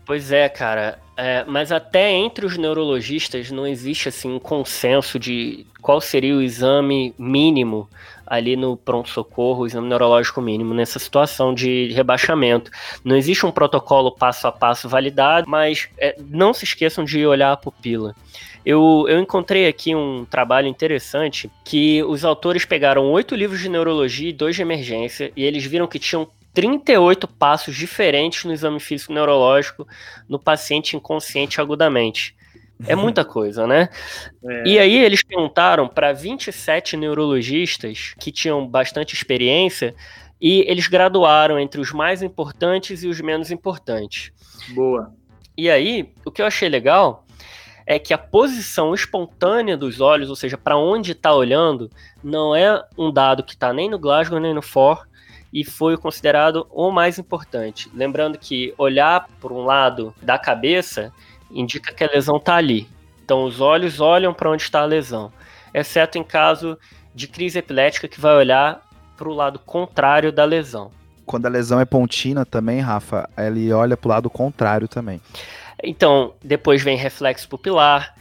[0.05, 0.99] Pois é, cara.
[1.17, 6.43] É, mas até entre os neurologistas não existe assim um consenso de qual seria o
[6.43, 7.89] exame mínimo
[8.27, 12.71] ali no pronto-socorro, exame neurológico mínimo, nessa situação de rebaixamento.
[13.05, 17.53] Não existe um protocolo passo a passo validado, mas é, não se esqueçam de olhar
[17.53, 18.15] a pupila.
[18.65, 24.31] Eu, eu encontrei aqui um trabalho interessante que os autores pegaram oito livros de neurologia
[24.31, 29.13] e dois de emergência, e eles viram que tinham 38 passos diferentes no exame físico
[29.13, 29.87] neurológico
[30.29, 32.36] no paciente inconsciente agudamente.
[32.87, 33.89] É muita coisa, né?
[34.45, 34.69] É.
[34.69, 39.95] E aí eles perguntaram para 27 neurologistas que tinham bastante experiência
[40.41, 44.31] e eles graduaram entre os mais importantes e os menos importantes.
[44.75, 45.13] Boa.
[45.57, 47.25] E aí, o que eu achei legal
[47.87, 51.91] é que a posição espontânea dos olhos, ou seja, para onde está olhando,
[52.23, 55.07] não é um dado que está nem no Glasgow nem no FOR
[55.53, 57.89] e foi considerado o mais importante.
[57.95, 61.13] Lembrando que olhar por um lado da cabeça
[61.51, 62.89] indica que a lesão está ali.
[63.25, 65.33] Então os olhos olham para onde está a lesão,
[65.75, 66.79] exceto em caso
[67.15, 70.91] de crise epilética que vai olhar para o lado contrário da lesão.
[71.25, 75.21] Quando a lesão é pontina também, Rafa, ele olha para o lado contrário também.
[75.83, 78.15] Então, depois vem reflexo pupilar,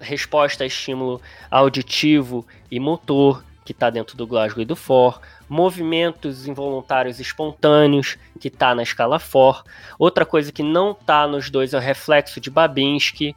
[0.00, 6.46] resposta a estímulo auditivo e motor, que está dentro do Glasgow e do FOR, movimentos
[6.46, 9.64] involuntários espontâneos, que está na escala FOR.
[9.98, 13.34] Outra coisa que não está nos dois é o reflexo de Babinski.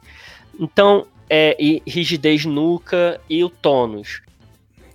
[0.58, 4.22] Então, é, e rigidez nuca e o tônus.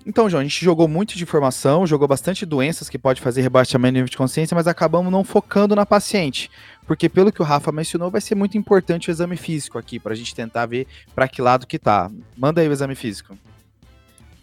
[0.05, 3.91] Então, João, a gente jogou muito de informação, jogou bastante doenças que pode fazer rebaixamento
[3.91, 6.49] de nível de consciência, mas acabamos não focando na paciente.
[6.87, 10.13] Porque, pelo que o Rafa mencionou, vai ser muito importante o exame físico aqui, para
[10.13, 12.09] a gente tentar ver para que lado que tá.
[12.35, 13.37] Manda aí o exame físico.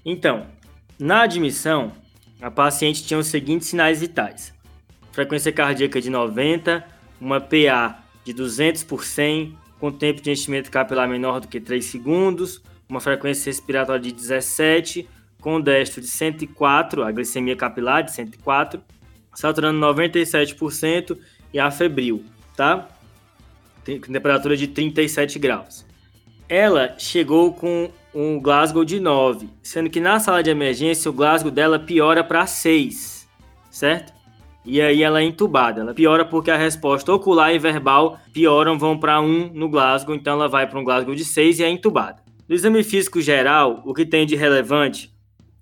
[0.05, 0.47] Então,
[0.99, 1.91] na admissão,
[2.41, 4.53] a paciente tinha os seguintes sinais vitais:
[5.13, 6.85] frequência cardíaca de 90,
[7.21, 11.85] uma PA de 200 por 100, com tempo de enchimento capilar menor do que 3
[11.85, 15.09] segundos, uma frequência respiratória de 17,
[15.41, 18.81] com destro de 104, a glicemia capilar de 104,
[19.35, 21.17] saturando 97%
[21.53, 22.25] e a febril,
[22.57, 22.89] tá?
[23.85, 25.87] Tem temperatura de 37 graus.
[26.49, 31.51] Ela chegou com um Glasgow de 9, sendo que na sala de emergência o Glasgow
[31.51, 33.29] dela piora para 6,
[33.71, 34.15] certo?
[34.65, 35.83] E aí ela é entubada.
[35.83, 40.33] Ela piora porque a resposta ocular e verbal pioram, vão para 1 no Glasgow, então
[40.33, 42.23] ela vai para um Glasgow de 6 e é entubada.
[42.49, 45.13] No exame físico geral, o que tem de relevante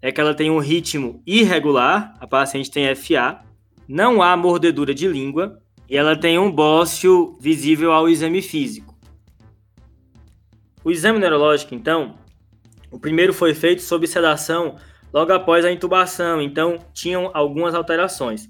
[0.00, 3.40] é que ela tem um ritmo irregular, a paciente tem FA,
[3.88, 5.58] não há mordedura de língua
[5.90, 8.94] e ela tem um bócio visível ao exame físico.
[10.84, 12.22] O exame neurológico, então,
[12.94, 14.76] o primeiro foi feito sob sedação
[15.12, 18.48] logo após a intubação, então tinham algumas alterações.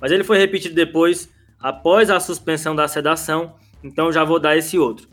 [0.00, 4.78] Mas ele foi repetido depois, após a suspensão da sedação, então já vou dar esse
[4.78, 5.08] outro.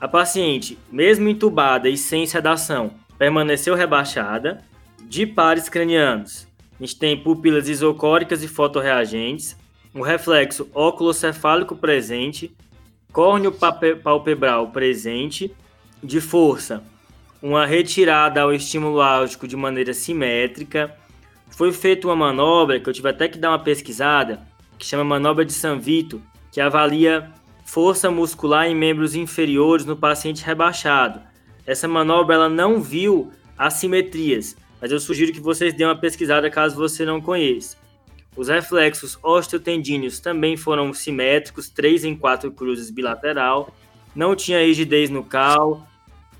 [0.00, 4.60] A paciente, mesmo intubada e sem sedação, permaneceu rebaixada,
[5.04, 6.48] de pares cranianos.
[6.80, 9.56] A gente tem pupilas isocóricas e fotorreagentes,
[9.94, 12.52] um reflexo óculocefálico presente,
[13.12, 13.52] córneo
[14.02, 15.54] palpebral presente,
[16.02, 16.82] de força
[17.42, 20.94] uma retirada ao estímulo álgico de maneira simétrica.
[21.50, 24.40] Foi feita uma manobra que eu tive até que dar uma pesquisada,
[24.78, 26.20] que chama manobra de San Vito,
[26.52, 27.30] que avalia
[27.64, 31.20] força muscular em membros inferiores no paciente rebaixado.
[31.66, 36.76] Essa manobra ela não viu assimetrias, mas eu sugiro que vocês dêem uma pesquisada caso
[36.76, 37.76] você não conheça.
[38.36, 43.74] Os reflexos osteotendíneos também foram simétricos, 3 em 4 cruzes bilateral.
[44.14, 45.88] Não tinha rigidez no cal,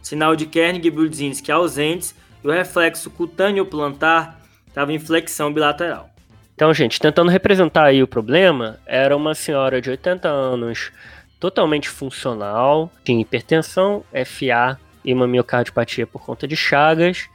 [0.07, 6.09] sinal de Kernig e Brudzinski ausentes e o reflexo cutâneo plantar estava em flexão bilateral.
[6.55, 10.93] Então, gente, tentando representar aí o problema, era uma senhora de 80 anos,
[11.41, 17.29] totalmente funcional, tinha hipertensão, FA e uma miocardiopatia por conta de chagas,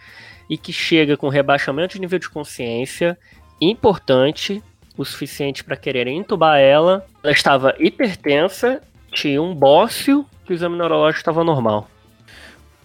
[0.49, 3.17] e que chega com rebaixamento de nível de consciência
[3.59, 4.63] importante,
[4.97, 7.05] o suficiente para quererem entubar ela.
[7.21, 8.81] Ela estava hipertensa,
[9.11, 11.89] tinha um bócio, que o exame neurológico estava normal.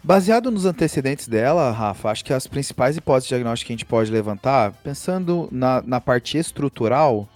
[0.07, 4.09] Baseado nos antecedentes dela, Rafa, acho que as principais hipóteses diagnósticas que a gente pode
[4.09, 7.29] levantar, pensando na, na parte estrutural,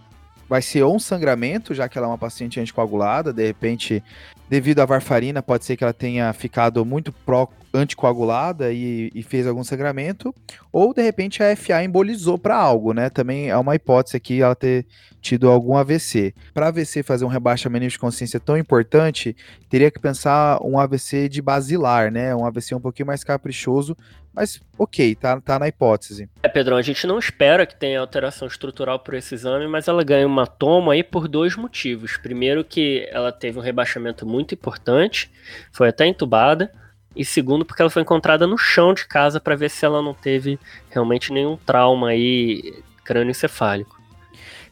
[0.50, 4.02] vai ser ou um sangramento, já que ela é uma paciente anticoagulada, de repente
[4.48, 9.46] devido à varfarina, pode ser que ela tenha ficado muito pró anticoagulada e, e, fez
[9.46, 10.34] algum sangramento,
[10.72, 13.08] ou de repente a FA embolizou para algo, né?
[13.08, 14.84] Também é uma hipótese aqui ela ter
[15.20, 16.34] tido algum AVC.
[16.52, 19.36] Para AVC fazer um rebaixamento de consciência tão importante,
[19.68, 22.34] teria que pensar um AVC de basilar, né?
[22.34, 23.96] Um AVC um pouquinho mais caprichoso,
[24.32, 26.28] mas ok, tá, tá na hipótese.
[26.42, 30.04] É, Pedrão, a gente não espera que tenha alteração estrutural por esse exame, mas ela
[30.04, 32.16] ganha uma toma aí por dois motivos.
[32.16, 35.30] Primeiro que ela teve um rebaixamento muito importante,
[35.72, 36.72] foi até entubada,
[37.14, 40.14] e segundo porque ela foi encontrada no chão de casa para ver se ela não
[40.14, 43.99] teve realmente nenhum trauma aí crânioencefálico.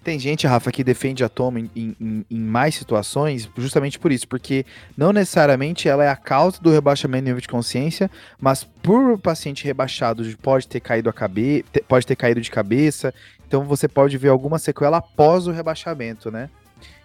[0.08, 4.26] Tem gente, Rafa, que defende a toma em, em, em, mais situações justamente por isso,
[4.26, 4.64] porque
[4.96, 9.18] não necessariamente ela é a causa do rebaixamento do nível de consciência, mas por o
[9.18, 13.12] paciente rebaixado pode ter caído a cabeça, pode ter caído de cabeça,
[13.46, 16.48] então você pode ver alguma sequela após o rebaixamento, né?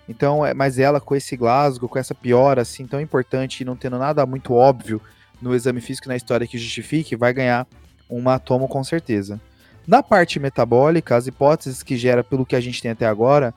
[0.07, 3.75] Então, é, mas ela com esse Glasgow, com essa piora assim tão importante e não
[3.75, 5.01] tendo nada muito óbvio
[5.41, 7.67] no exame físico na história que justifique, vai ganhar
[8.09, 9.41] uma tomo com certeza.
[9.85, 13.53] Na parte metabólica, as hipóteses que gera pelo que a gente tem até agora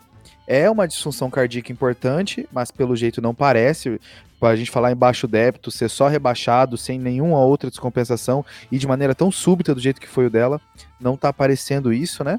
[0.47, 4.01] é uma disfunção cardíaca importante, mas pelo jeito não parece.
[4.39, 8.77] Para a gente falar em baixo débito, ser só rebaixado, sem nenhuma outra descompensação e
[8.77, 10.61] de maneira tão súbita do jeito que foi o dela,
[11.01, 12.39] não está aparecendo isso, né?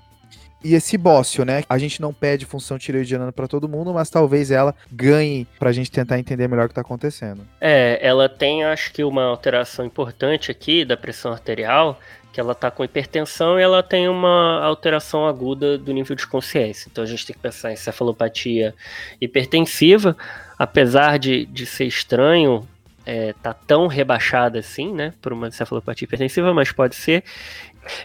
[0.64, 1.64] E esse bócio, né?
[1.70, 5.74] A gente não pede função tireoidiana para todo mundo, mas talvez ela ganhe para a
[5.74, 7.48] gente tentar entender melhor o que está acontecendo.
[7.62, 12.00] É, ela tem, acho que, uma alteração importante aqui da pressão arterial,
[12.38, 16.88] que ela está com hipertensão e ela tem uma alteração aguda do nível de consciência.
[16.88, 18.76] Então a gente tem que pensar em cefalopatia
[19.20, 20.16] hipertensiva,
[20.56, 22.68] apesar de, de ser estranho,
[23.04, 27.24] é, tá tão rebaixada assim, né, por uma cefalopatia hipertensiva, mas pode ser.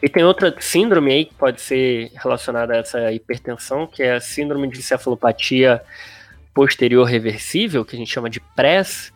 [0.03, 4.21] E tem outra síndrome aí que pode ser relacionada a essa hipertensão, que é a
[4.21, 5.83] síndrome de cefalopatia
[6.55, 9.13] posterior reversível, que a gente chama de PRES,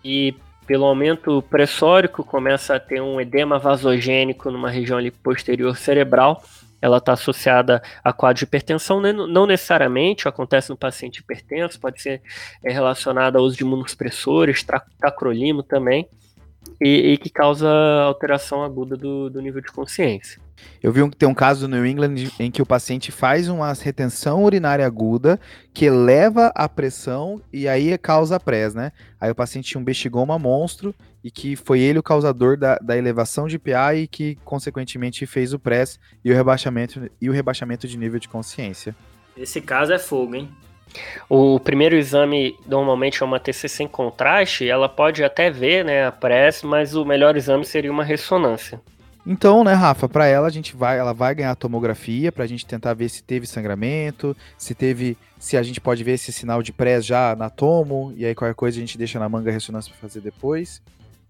[0.00, 0.36] que
[0.68, 6.44] pelo aumento pressórico, começa a ter um edema vasogênico numa região ali posterior cerebral.
[6.80, 9.10] Ela está associada a quadro de hipertensão, né?
[9.10, 12.20] não necessariamente acontece no paciente hipertenso, pode ser
[12.62, 14.62] é, relacionada ao uso de imunossupressores,
[15.00, 16.06] tacrolimo também,
[16.78, 17.66] e, e, que causa
[18.02, 20.38] alteração aguda do, do nível de consciência.
[20.82, 23.72] Eu vi um, tem um caso no New England em que o paciente faz uma
[23.72, 25.40] retenção urinária aguda
[25.74, 28.92] que eleva a pressão e aí causa press, né?
[29.20, 32.96] Aí o paciente tinha um bexigoma monstro e que foi ele o causador da, da
[32.96, 37.88] elevação de PA e que, consequentemente, fez o press e o rebaixamento, e o rebaixamento
[37.88, 38.94] de nível de consciência.
[39.36, 40.48] Esse caso é fogo, hein?
[41.28, 46.12] O primeiro exame normalmente é uma TC sem contraste, ela pode até ver né, a
[46.12, 48.80] press, mas o melhor exame seria uma ressonância.
[49.30, 52.46] Então, né, Rafa, para ela a gente vai, ela vai ganhar a tomografia para a
[52.46, 56.62] gente tentar ver se teve sangramento, se teve, se a gente pode ver esse sinal
[56.62, 59.52] de pré já na tomo e aí qualquer coisa a gente deixa na manga a
[59.52, 60.80] ressonância para fazer depois.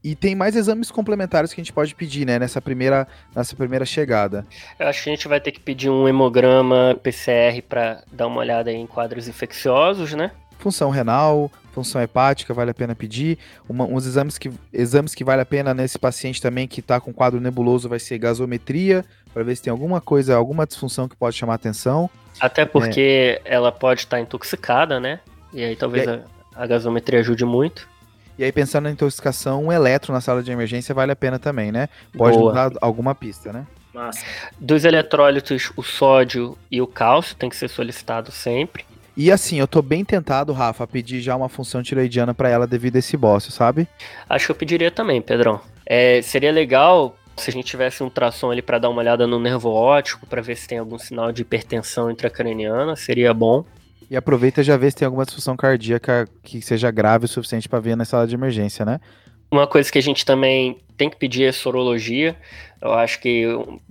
[0.04, 3.84] E tem mais exames complementares que a gente pode pedir, né, nessa primeira, nessa primeira
[3.84, 4.46] chegada.
[4.78, 8.38] Eu acho que a gente vai ter que pedir um hemograma PCR para dar uma
[8.38, 10.30] olhada em quadros infecciosos, né?
[10.58, 13.38] Função renal, função hepática, vale a pena pedir.
[13.68, 17.12] Uma, uns exames que, exames que vale a pena nesse paciente também que está com
[17.12, 21.36] quadro nebuloso vai ser gasometria, para ver se tem alguma coisa, alguma disfunção que pode
[21.36, 22.10] chamar atenção.
[22.40, 23.54] Até porque é.
[23.54, 25.20] ela pode estar tá intoxicada, né?
[25.52, 26.22] E aí talvez e aí,
[26.54, 27.88] a, a gasometria ajude muito.
[28.38, 31.72] E aí, pensando na intoxicação, um eletro na sala de emergência vale a pena também,
[31.72, 31.88] né?
[32.16, 32.52] Pode Boa.
[32.52, 33.66] dar alguma pista, né?
[33.92, 34.24] Massa.
[34.60, 38.84] Dos eletrólitos, o sódio e o cálcio tem que ser solicitado sempre.
[39.18, 42.68] E assim, eu tô bem tentado, Rafa, a pedir já uma função tiroidiana para ela
[42.68, 43.88] devido a esse bócio, sabe?
[44.30, 45.60] Acho que eu pediria também, Pedrão.
[45.84, 49.40] É, seria legal se a gente tivesse um ultrassom ali para dar uma olhada no
[49.40, 53.64] nervo óptico, para ver se tem algum sinal de hipertensão intracraniana, seria bom.
[54.08, 57.80] E aproveita já ver se tem alguma disfunção cardíaca que seja grave o suficiente para
[57.80, 59.00] ver na sala de emergência, né?
[59.50, 62.36] Uma coisa que a gente também tem que pedir é sorologia.
[62.80, 63.44] Eu acho que,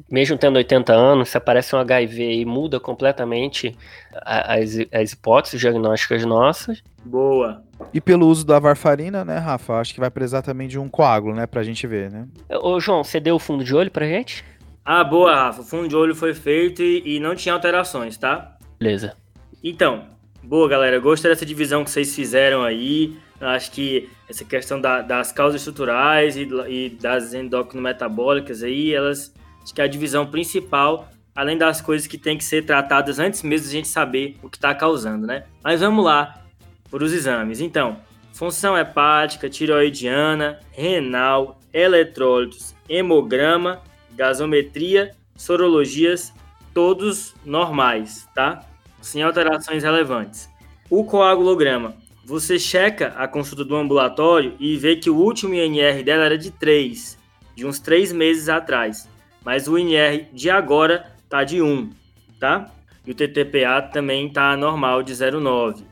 [0.10, 3.78] mesmo tendo 80 anos, se aparece um HIV e muda completamente
[4.22, 6.82] as, as hipóteses diagnósticas nossas.
[7.04, 7.64] Boa.
[7.94, 9.74] E pelo uso da varfarina, né, Rafa?
[9.74, 12.28] Acho que vai precisar também de um coágulo, né, pra gente ver, né?
[12.62, 14.44] Ô, João, você deu o fundo de olho pra gente?
[14.86, 15.62] Ah, boa, Rafa.
[15.62, 18.58] O fundo de olho foi feito e, e não tinha alterações, tá?
[18.80, 19.16] Beleza.
[19.62, 20.06] Então,
[20.48, 20.98] boa, galera.
[20.98, 23.18] Gostei dessa divisão que vocês fizeram aí.
[23.40, 29.74] Acho que essa questão da, das causas estruturais e, e das endocrinometabólicas aí, elas acho
[29.74, 33.68] que é a divisão principal, além das coisas que tem que ser tratadas antes mesmo
[33.68, 35.44] de a gente saber o que está causando, né?
[35.62, 36.42] Mas vamos lá
[36.90, 37.60] para os exames.
[37.60, 37.98] Então,
[38.32, 43.82] função hepática, tiroidiana, renal, eletrólitos, hemograma,
[44.16, 46.34] gasometria, sorologias,
[46.74, 48.64] todos normais, tá?
[49.08, 50.50] Sem alterações relevantes.
[50.90, 51.96] O coagulograma
[52.26, 56.52] você checa a consulta do ambulatório e vê que o último INR dela era de
[56.52, 57.18] 3,
[57.56, 59.08] de uns 3 meses atrás.
[59.46, 61.90] Mas o INR de agora tá de 1,
[62.38, 62.70] tá?
[63.06, 65.86] E o TTPA também tá normal de 0,9.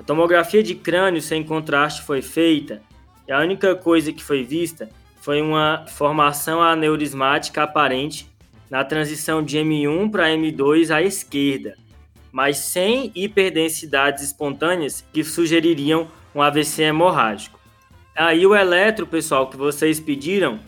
[0.00, 2.80] A tomografia de crânio sem contraste foi feita
[3.28, 4.88] e a única coisa que foi vista
[5.20, 8.30] foi uma formação aneurismática aparente
[8.70, 11.76] na transição de M1 para M2 à esquerda
[12.36, 17.58] mas sem hiperdensidades espontâneas que sugeririam um AVC hemorrágico.
[18.14, 20.60] Aí o eletro, pessoal, que vocês pediram,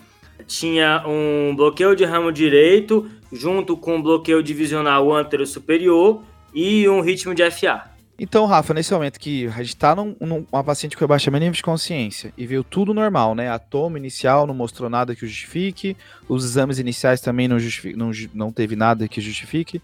[0.47, 6.23] tinha um bloqueio de ramo direito junto com um bloqueio divisional antero superior
[6.55, 7.85] e um ritmo de FA.
[8.19, 12.33] Então, Rafa, nesse momento que a gente tá num, numa paciente com rebaixamento de consciência
[12.37, 13.51] e viu tudo normal, né?
[13.51, 15.95] A toma inicial não mostrou nada que justifique,
[16.27, 17.59] os exames iniciais também não,
[17.95, 19.83] não, não teve nada que justifique.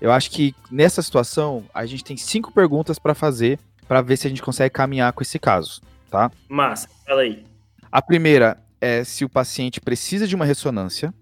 [0.00, 4.26] Eu acho que nessa situação a gente tem cinco perguntas para fazer para ver se
[4.26, 5.80] a gente consegue caminhar com esse caso,
[6.10, 6.30] tá?
[6.48, 7.42] Massa, fala aí.
[7.90, 11.12] A primeira é se o paciente precisa de uma ressonância.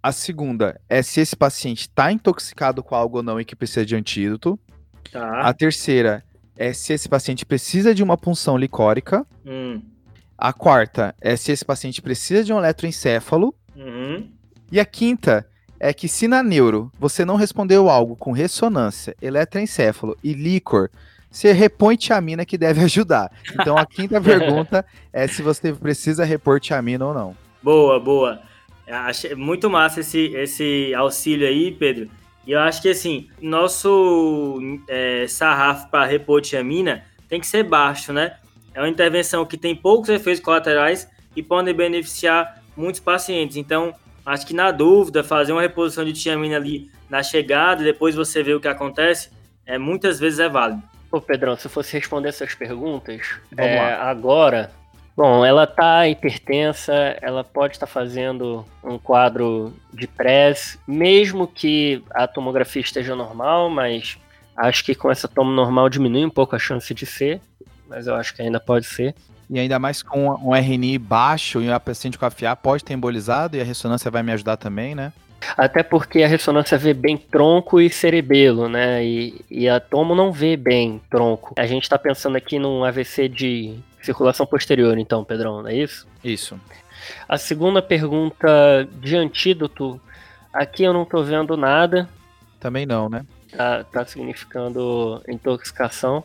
[0.00, 3.84] A segunda é se esse paciente está intoxicado com algo ou não e que precisa
[3.84, 4.58] de antídoto.
[5.10, 5.40] Tá.
[5.40, 6.24] A terceira
[6.56, 9.26] é se esse paciente precisa de uma punção licórica.
[9.44, 9.82] Hum.
[10.38, 13.54] A quarta é se esse paciente precisa de um eletroencéfalo.
[13.74, 14.30] Uhum.
[14.70, 15.46] E a quinta
[15.84, 20.88] é que se na neuro você não respondeu algo com ressonância, eletroencefalo e líquor,
[21.30, 23.30] você repõe tiamina que deve ajudar.
[23.52, 24.82] Então a quinta pergunta
[25.12, 27.36] é se você precisa repor tiamina ou não.
[27.62, 28.40] Boa, boa.
[28.88, 32.08] Achei muito massa esse, esse auxílio aí, Pedro.
[32.46, 34.58] E eu acho que assim, nosso
[34.88, 38.36] é, sarrafo para repor tiamina tem que ser baixo, né?
[38.72, 41.06] É uma intervenção que tem poucos efeitos colaterais
[41.36, 43.58] e podem beneficiar muitos pacientes.
[43.58, 43.94] Então,
[44.24, 48.42] Acho que na dúvida, fazer uma reposição de tiamina ali na chegada e depois você
[48.42, 49.30] vê o que acontece,
[49.66, 50.82] é, muitas vezes é válido.
[51.10, 54.72] Ô Pedrão, se eu fosse responder essas perguntas, é, agora,
[55.16, 62.02] bom, ela tá hipertensa, ela pode estar tá fazendo um quadro de press, mesmo que
[62.10, 64.18] a tomografia esteja normal, mas
[64.56, 67.40] acho que com essa toma normal diminui um pouco a chance de ser,
[67.86, 69.14] mas eu acho que ainda pode ser.
[69.54, 73.56] E ainda mais com um RNI baixo e a paciente com FA pode ter embolizado
[73.56, 75.12] e a ressonância vai me ajudar também, né?
[75.56, 79.04] Até porque a ressonância vê bem tronco e cerebelo, né?
[79.04, 81.54] E, e a tomo não vê bem tronco.
[81.56, 86.04] A gente está pensando aqui num AVC de circulação posterior, então, Pedrão, não é isso?
[86.24, 86.58] Isso.
[87.28, 90.00] A segunda pergunta de antídoto,
[90.52, 92.08] aqui eu não estou vendo nada.
[92.58, 93.24] Também não, né?
[93.56, 96.24] Tá, tá significando intoxicação.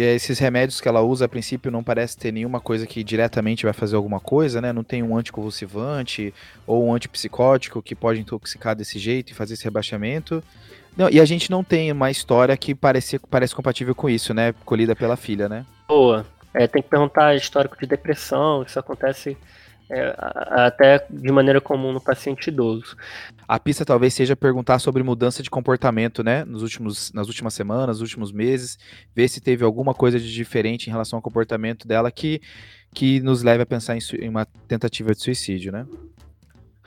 [0.00, 3.64] E esses remédios que ela usa, a princípio, não parece ter nenhuma coisa que diretamente
[3.64, 4.72] vai fazer alguma coisa, né?
[4.72, 6.32] Não tem um anticonvulsivante
[6.66, 10.42] ou um antipsicótico que pode intoxicar desse jeito e fazer esse rebaixamento.
[10.96, 14.54] Não, e a gente não tem uma história que parece, parece compatível com isso, né?
[14.64, 15.66] Colhida pela filha, né?
[15.86, 16.24] Boa.
[16.54, 19.36] É, tem que perguntar histórico de depressão, isso acontece
[19.90, 22.96] é, até de maneira comum no paciente idoso.
[23.50, 27.98] A pista talvez seja perguntar sobre mudança de comportamento, né, nos últimos, nas últimas semanas,
[27.98, 28.78] nos últimos meses,
[29.12, 32.40] ver se teve alguma coisa de diferente em relação ao comportamento dela que,
[32.94, 35.84] que nos leve a pensar em, em uma tentativa de suicídio, né.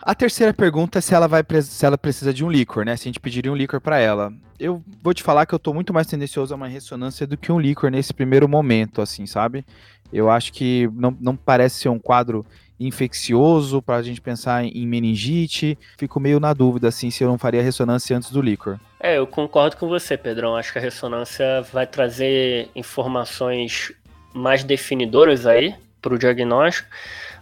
[0.02, 2.96] A terceira pergunta é se ela, vai, se ela precisa de um líquor, né?
[2.96, 4.34] Se a gente pediria um líquor para ela.
[4.58, 7.52] Eu vou te falar que eu tô muito mais tendencioso a uma ressonância do que
[7.52, 9.66] um líquor nesse primeiro momento, assim, sabe?
[10.12, 12.46] Eu acho que não, não parece ser um quadro
[12.86, 15.78] infeccioso para a gente pensar em meningite.
[15.98, 18.80] Fico meio na dúvida assim se eu não faria ressonância antes do líquor.
[19.00, 20.56] É, eu concordo com você, Pedrão.
[20.56, 23.92] Acho que a ressonância vai trazer informações
[24.34, 26.90] mais definidoras aí para o diagnóstico.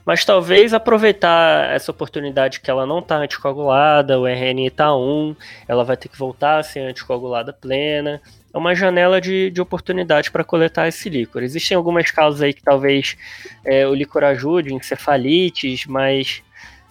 [0.05, 5.35] Mas talvez aproveitar essa oportunidade que ela não está anticoagulada, o RNI está 1,
[5.67, 8.19] ela vai ter que voltar a ser anticoagulada plena
[8.53, 11.43] é uma janela de, de oportunidade para coletar esse líquor.
[11.43, 13.17] Existem algumas causas aí que talvez
[13.63, 16.43] é, o líquor ajude, encefalites, mas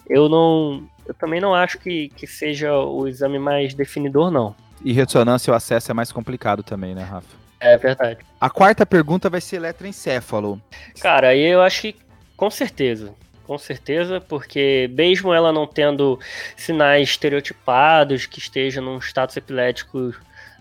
[0.09, 0.83] eu não.
[1.05, 4.55] Eu também não acho que, que seja o exame mais definidor, não.
[4.83, 7.41] E ressonância, o acesso é mais complicado também, né, Rafa?
[7.59, 8.19] É verdade.
[8.39, 10.59] A quarta pergunta vai ser eletroencéfalo.
[10.99, 11.95] Cara, aí eu acho que
[12.35, 13.13] com certeza.
[13.45, 16.19] Com certeza, porque mesmo ela não tendo
[16.55, 20.13] sinais estereotipados que esteja num status epilético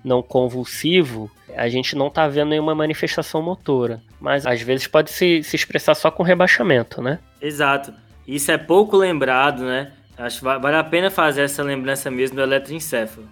[0.04, 4.00] não convulsivo, a gente não tá vendo nenhuma manifestação motora.
[4.20, 7.18] Mas às vezes pode se, se expressar só com rebaixamento, né?
[7.40, 7.92] Exato.
[8.26, 9.92] Isso é pouco lembrado, né?
[10.16, 13.26] Acho que vale a pena fazer essa lembrança mesmo do eletroencefalo.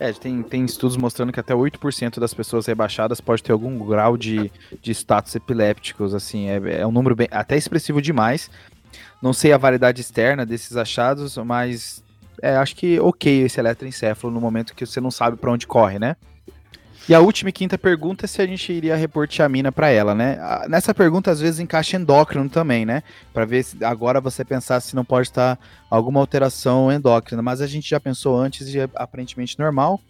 [0.00, 4.16] É, tem, tem estudos mostrando que até 8% das pessoas rebaixadas pode ter algum grau
[4.16, 4.50] de,
[4.80, 8.50] de status epilépticos, assim, é, é um número bem, até expressivo demais.
[9.22, 12.01] Não sei a validade externa desses achados, mas
[12.40, 15.98] é, acho que ok esse eletroencefalo no momento que você não sabe para onde corre,
[15.98, 16.16] né?
[17.08, 20.14] E a última e quinta pergunta é se a gente iria repor tiamina para ela,
[20.14, 20.38] né?
[20.68, 23.02] Nessa pergunta, às vezes, encaixa endócrino também, né?
[23.34, 25.58] Para ver se agora você pensar se não pode estar
[25.90, 30.00] alguma alteração endócrina, mas a gente já pensou antes e é aparentemente normal.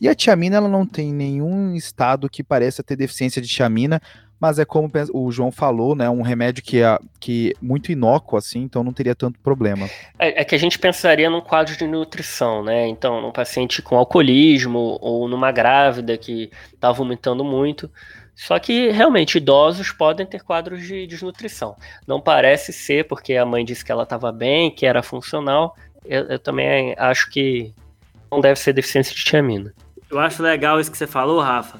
[0.00, 4.00] E a tiamina, ela não tem nenhum estado que pareça ter deficiência de tiamina,
[4.42, 6.10] mas é como o João falou, né?
[6.10, 9.88] Um remédio que é, que é muito inócuo, assim, então não teria tanto problema.
[10.18, 12.88] É, é, que a gente pensaria num quadro de nutrição, né?
[12.88, 17.88] Então, num paciente com alcoolismo ou numa grávida que está vomitando muito.
[18.34, 21.76] Só que realmente idosos podem ter quadros de desnutrição.
[22.04, 25.76] Não parece ser, porque a mãe disse que ela estava bem, que era funcional.
[26.04, 27.72] Eu, eu, também acho que
[28.28, 29.72] não deve ser deficiência de tiamina.
[30.10, 31.78] Eu acho legal isso que você falou, Rafa.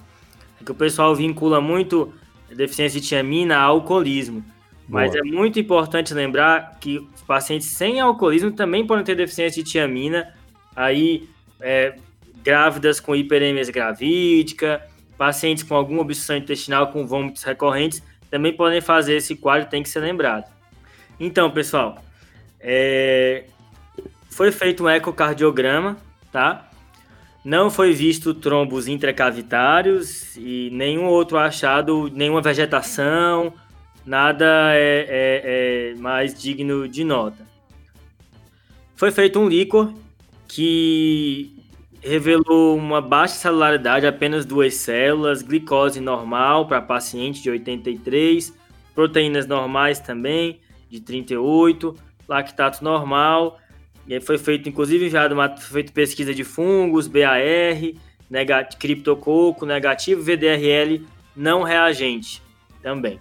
[0.60, 2.14] É que o pessoal vincula muito
[2.54, 4.40] deficiência de tiamina a alcoolismo.
[4.88, 5.02] Boa.
[5.02, 10.34] Mas é muito importante lembrar que pacientes sem alcoolismo também podem ter deficiência de tiamina.
[10.74, 11.28] Aí,
[11.60, 11.94] é,
[12.42, 14.82] grávidas com hiperemia gravídica,
[15.16, 19.90] pacientes com alguma obstrução intestinal com vômitos recorrentes também podem fazer esse quadro, tem que
[19.90, 20.50] ser lembrado.
[21.20, 22.02] Então, pessoal,
[22.58, 23.44] é,
[24.30, 25.98] foi feito um ecocardiograma,
[26.32, 26.70] tá?
[27.44, 33.52] Não foi visto trombos intracavitários e nenhum outro achado, nenhuma vegetação,
[34.06, 37.44] nada é, é, é mais digno de nota.
[38.94, 39.92] Foi feito um líquor
[40.46, 41.52] que
[42.00, 48.52] revelou uma baixa celularidade, apenas duas células, glicose normal para paciente de 83,
[48.94, 51.96] proteínas normais também de 38,
[52.28, 53.58] lactato normal
[54.06, 57.40] e aí foi feito, inclusive, enviado uma feito pesquisa de fungos, BAR,
[58.28, 62.42] negat, criptococo, negativo, VDRL, não reagente
[62.82, 63.18] também.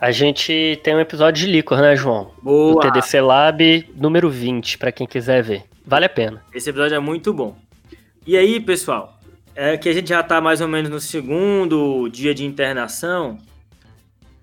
[0.00, 2.32] A gente tem um episódio de líquor, né, João?
[2.42, 2.74] Boa.
[2.74, 5.64] Do TDC Lab número 20, para quem quiser ver.
[5.84, 6.42] Vale a pena.
[6.52, 7.56] Esse episódio é muito bom.
[8.26, 9.18] E aí, pessoal,
[9.54, 13.38] é que a gente já está mais ou menos no segundo dia de internação,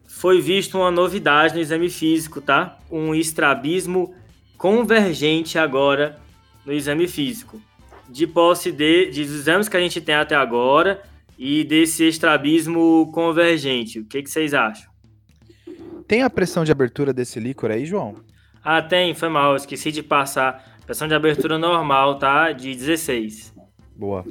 [0.08, 2.78] foi visto uma novidade no exame físico, tá?
[2.92, 4.14] Um estrabismo
[4.62, 6.20] convergente agora
[6.64, 7.60] no exame físico.
[8.08, 11.02] De posse de, de dos exames que a gente tem até agora
[11.36, 14.00] e desse estrabismo convergente.
[14.00, 14.92] O que, que vocês acham?
[16.08, 18.18] Tem a pressão de abertura desse líquor aí, João?
[18.64, 20.78] Ah, tem, foi mal, esqueci de passar.
[20.86, 22.52] Pressão de abertura normal, tá?
[22.52, 23.56] De 16.
[23.96, 24.24] Boa.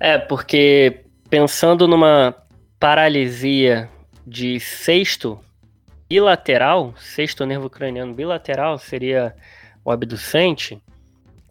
[0.00, 2.34] É, porque pensando numa
[2.80, 3.88] paralisia
[4.26, 5.38] de sexto
[6.08, 9.32] bilateral, sexto nervo craniano bilateral, seria
[9.84, 10.80] o abducente,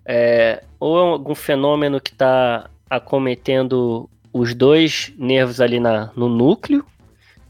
[0.05, 6.85] é, ou é algum fenômeno que está acometendo os dois nervos ali na, no núcleo,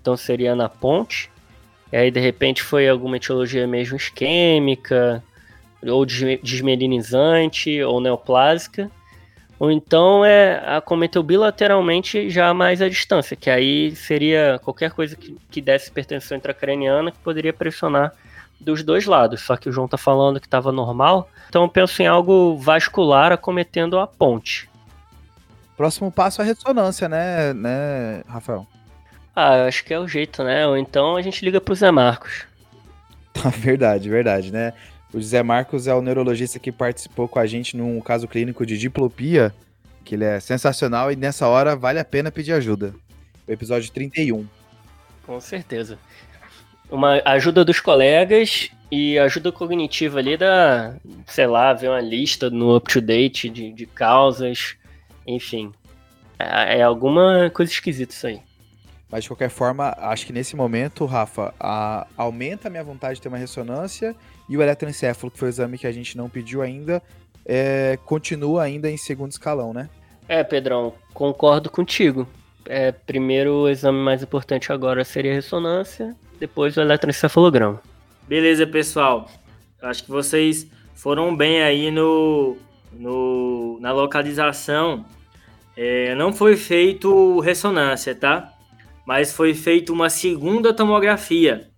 [0.02, 1.30] então seria na ponte,
[1.92, 5.24] e aí de repente foi alguma etiologia mesmo isquêmica,
[5.86, 8.92] ou desmelinizante, ou neoplásica,
[9.58, 15.36] ou então é acometeu bilateralmente já mais à distância, que aí seria qualquer coisa que,
[15.52, 18.14] que desse hipertensão intracraniana que poderia pressionar
[18.60, 22.02] dos dois lados, só que o João tá falando que estava normal, então eu penso
[22.02, 24.70] em algo vascular acometendo a ponte.
[25.78, 28.68] Próximo passo é a ressonância, né, né, Rafael?
[29.36, 30.68] Ah, acho que é o jeito, né?
[30.68, 32.46] Ou então a gente liga pro Zé Marcos.
[33.58, 34.74] verdade, verdade, né?
[35.14, 38.78] O Zé Marcos é o neurologista que participou com a gente num caso clínico de
[38.78, 39.56] diplopia,
[40.04, 42.94] que ele é sensacional e nessa hora vale a pena pedir ajuda.
[43.48, 44.46] O episódio 31.
[45.26, 45.98] Com certeza
[46.90, 50.96] uma ajuda dos colegas e ajuda cognitiva ali da,
[51.28, 54.76] sei lá, ver uma lista no up-to-date de, de causas,
[55.26, 55.72] enfim.
[56.38, 58.42] É, é, alguma coisa esquisita isso aí.
[59.12, 63.22] Mas de qualquer forma, acho que nesse momento, Rafa, a, aumenta a minha vontade de
[63.22, 64.16] ter uma ressonância
[64.48, 67.02] e o eletroencefalo, que foi o exame que a gente não pediu ainda,
[67.46, 69.90] é, continua ainda em segundo escalão, né?
[70.28, 72.28] É, Pedrão, concordo contigo.
[72.66, 77.82] É, primeiro, o exame mais importante agora seria a ressonância, depois o eletroencefalograma.
[78.28, 79.30] Beleza, pessoal.
[79.82, 82.58] Acho que vocês foram bem aí no,
[82.92, 85.06] no na localização.
[85.76, 88.54] É, não foi feito ressonância, tá?
[89.06, 91.70] Mas foi feita uma segunda tomografia.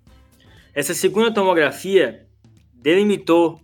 [0.73, 2.25] Essa segunda tomografia
[2.73, 3.61] delimitou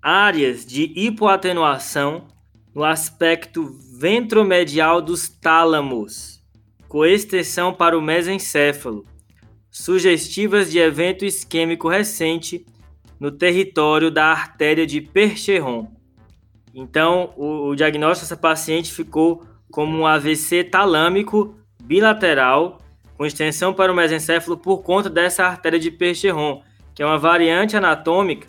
[0.00, 2.26] áreas de hipoatenuação
[2.74, 6.40] no aspecto ventromedial dos tálamos,
[6.88, 9.06] com extensão para o mesencéfalo,
[9.74, 12.64] sugestivas de evento isquêmico recente
[13.18, 15.90] no território da artéria de Percheron.
[16.72, 22.78] Então, o, o diagnóstico dessa paciente ficou como um AVC talâmico bilateral
[23.18, 26.62] com extensão para o mesencéfalo por conta dessa artéria de Percheron,
[26.94, 28.46] que é uma variante anatômica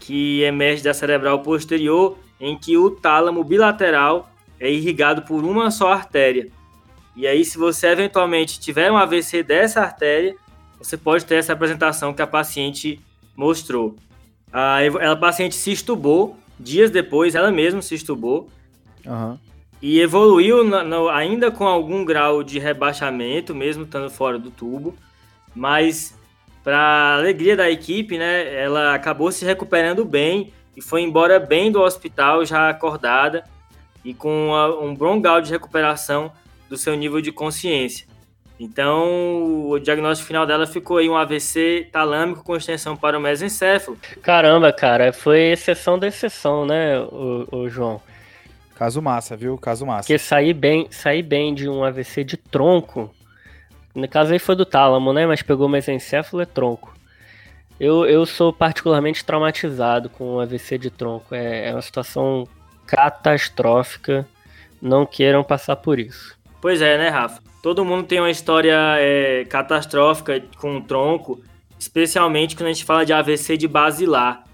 [0.00, 4.28] que emerge da cerebral posterior em que o tálamo bilateral
[4.58, 6.50] é irrigado por uma só artéria.
[7.14, 10.34] E aí, se você eventualmente tiver um AVC dessa artéria,
[10.78, 13.00] você pode ter essa apresentação que a paciente
[13.36, 13.96] mostrou.
[14.52, 14.78] A,
[15.10, 18.48] a paciente se estubou, dias depois, ela mesma se estubou.
[19.04, 19.38] Uhum.
[19.80, 24.94] E evoluiu na, na, ainda com algum grau de rebaixamento, mesmo estando fora do tubo.
[25.54, 26.16] Mas,
[26.64, 31.80] para alegria da equipe, né, ela acabou se recuperando bem e foi embora bem do
[31.80, 33.44] hospital, já acordada
[34.04, 34.50] e com
[34.80, 36.32] um bom grau de recuperação
[36.72, 38.06] do seu nível de consciência.
[38.58, 43.98] Então, o diagnóstico final dela ficou aí um AVC talâmico com extensão para o mesencéfalo.
[44.22, 48.00] Caramba, cara, foi exceção da exceção, né, o, o João?
[48.74, 49.58] Caso massa, viu?
[49.58, 50.06] Caso massa.
[50.06, 53.14] Porque sair bem, sair bem de um AVC de tronco,
[53.94, 56.94] no caso aí foi do tálamo, né, mas pegou mesencéfalo é tronco.
[57.78, 61.34] Eu, eu sou particularmente traumatizado com o AVC de tronco.
[61.34, 62.46] É, é uma situação
[62.86, 64.26] catastrófica.
[64.80, 66.36] Não queiram passar por isso.
[66.62, 67.42] Pois é, né, Rafa?
[67.60, 71.42] Todo mundo tem uma história é, catastrófica com o tronco,
[71.76, 74.44] especialmente quando a gente fala de AVC de basilar.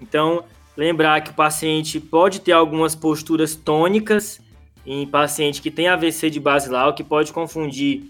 [0.00, 0.44] Então,
[0.74, 4.40] lembrar que o paciente pode ter algumas posturas tônicas
[4.86, 8.04] em paciente que tem AVC de basilar, o que pode confundir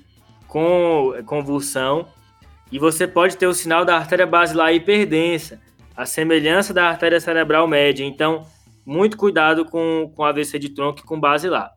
[0.47, 2.07] com convulsão.
[2.71, 5.61] E você pode ter o sinal da artéria basilar hiperdensa,
[5.97, 8.05] a semelhança da artéria cerebral média.
[8.05, 8.47] Então,
[8.87, 11.73] muito cuidado com, com AVC de tronco e com basilar.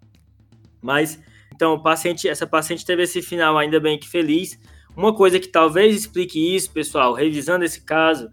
[0.79, 1.19] Mas
[1.61, 4.59] então, paciente, essa paciente teve esse final ainda bem que feliz.
[4.97, 8.31] Uma coisa que talvez explique isso, pessoal, revisando esse caso,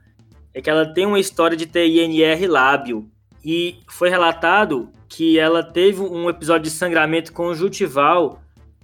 [0.54, 3.06] é que ela tem uma história de ter INR lábio.
[3.44, 8.40] E foi relatado que ela teve um episódio de sangramento conjuntival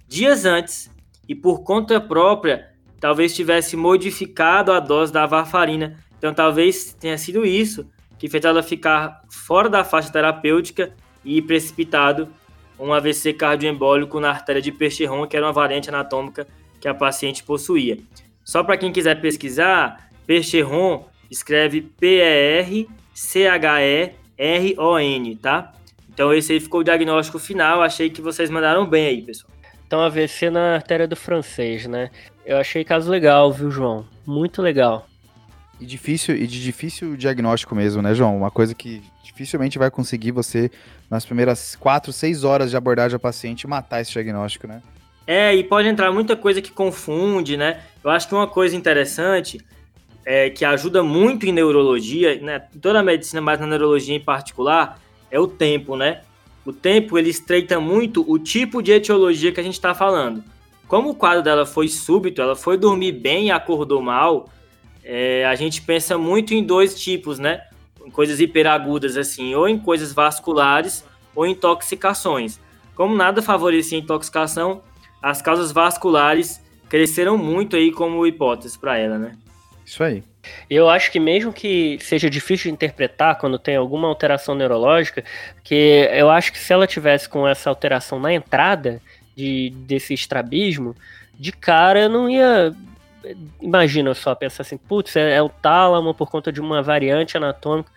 [0.07, 0.91] dias antes.
[1.27, 2.69] E por conta própria,
[2.99, 5.97] talvez tivesse modificado a dose da varfarina.
[6.19, 7.89] Então, talvez tenha sido isso
[8.19, 10.93] que fez ela ficar fora da faixa terapêutica
[11.23, 12.29] e precipitado
[12.79, 16.47] um AVC cardioembólico na artéria de Percheron, que era uma variante anatômica
[16.79, 17.97] que a paciente possuía.
[18.43, 22.95] Só para quem quiser pesquisar, Percheron escreve P-E-R-C-H-E-R-O-N,
[25.37, 25.73] tá?
[26.13, 29.51] Então esse aí ficou o diagnóstico final, achei que vocês mandaram bem aí, pessoal.
[29.87, 32.09] Então AVC na artéria do francês, né?
[32.45, 34.05] Eu achei caso legal, viu, João?
[34.25, 35.07] Muito legal.
[35.79, 38.37] E difícil e de difícil diagnóstico mesmo, né, João?
[38.37, 39.03] Uma coisa que
[39.35, 40.71] dificilmente vai conseguir você
[41.11, 44.81] nas primeiras quatro, seis horas de abordagem ao paciente matar esse diagnóstico, né?
[45.27, 47.81] É, e pode entrar muita coisa que confunde, né?
[48.01, 49.59] Eu acho que uma coisa interessante
[50.23, 52.59] é, que ajuda muito em neurologia, né?
[52.81, 56.21] Toda a medicina, mas na neurologia em particular, é o tempo, né?
[56.65, 60.43] O tempo ele estreita muito o tipo de etiologia que a gente está falando.
[60.87, 64.49] Como o quadro dela foi súbito, ela foi dormir bem e acordou mal,
[65.03, 67.61] é, a gente pensa muito em dois tipos, né?
[68.05, 71.03] Em coisas hiperagudas assim, ou em coisas vasculares
[71.35, 72.59] ou intoxicações.
[72.95, 74.81] Como nada favorecia a intoxicação,
[75.21, 79.35] as causas vasculares cresceram muito aí como hipótese para ela, né?
[79.85, 80.23] Isso aí.
[80.69, 85.23] Eu acho que mesmo que seja difícil de interpretar quando tem alguma alteração neurológica,
[85.63, 89.01] que eu acho que se ela tivesse com essa alteração na entrada
[89.35, 90.95] de, desse estrabismo,
[91.37, 92.73] de cara não ia
[93.61, 97.91] imagina só, pensar assim, putz, é, é, o tálamo por conta de uma variante anatômica.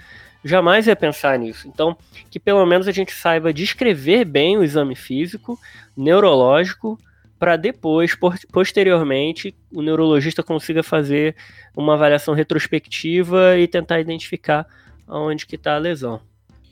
[0.45, 1.67] Jamais ia pensar nisso.
[1.69, 1.97] Então,
[2.31, 5.59] que pelo menos a gente saiba descrever bem o exame físico,
[5.97, 6.99] neurológico,
[7.39, 8.17] para depois,
[8.53, 11.37] posteriormente, o neurologista consiga fazer
[11.77, 14.67] uma avaliação retrospectiva e tentar identificar
[15.07, 16.21] onde que está a lesão.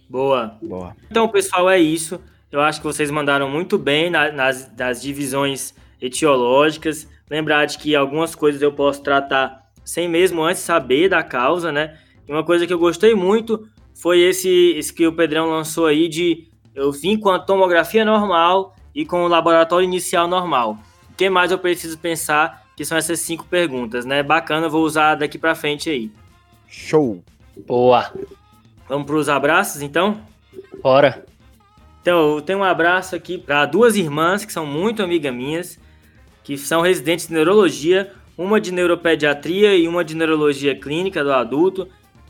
[0.09, 0.57] Boa.
[0.61, 0.96] Boa.
[1.11, 2.20] Então, pessoal, é isso.
[2.50, 7.09] Eu acho que vocês mandaram muito bem na, nas, nas divisões etiológicas.
[7.30, 11.99] Lembrar de que algumas coisas eu posso tratar sem mesmo antes saber da causa, né?
[12.28, 16.09] E uma coisa que eu gostei muito foi esse, esse que o Pedrão lançou aí
[16.09, 20.78] de eu vim com a tomografia normal e com o laboratório inicial normal.
[21.11, 22.66] O que mais eu preciso pensar?
[22.76, 24.22] Que são essas cinco perguntas, né?
[24.22, 26.11] Bacana, vou usar daqui para frente aí.
[26.68, 27.22] Show.
[27.66, 28.12] Boa.
[28.88, 30.20] Vamos para os abraços, então?
[30.82, 31.24] Bora.
[32.03, 35.78] Então, eu tenho um abraço aqui para duas irmãs que são muito amigas minhas
[36.47, 41.88] que são residentes de neurologia, uma de neuropediatria e uma de neurologia clínica do adulto,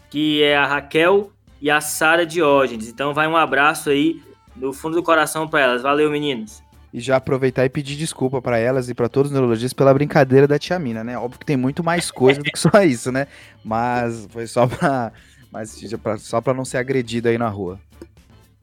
[0.08, 2.88] que é a Raquel e a Sara Diógenes.
[2.88, 4.22] Então vai um abraço aí
[4.54, 5.82] do fundo do coração para elas.
[5.82, 6.62] Valeu, meninas.
[6.94, 10.48] E já aproveitar e pedir desculpa para elas e para todos os neurologistas pela brincadeira
[10.48, 11.18] da tia Mina, né?
[11.18, 13.26] Óbvio que tem muito mais coisa do que só isso, né?
[13.62, 15.12] Mas foi só para
[15.52, 15.78] mas
[16.20, 17.78] só para não ser agredido aí na rua.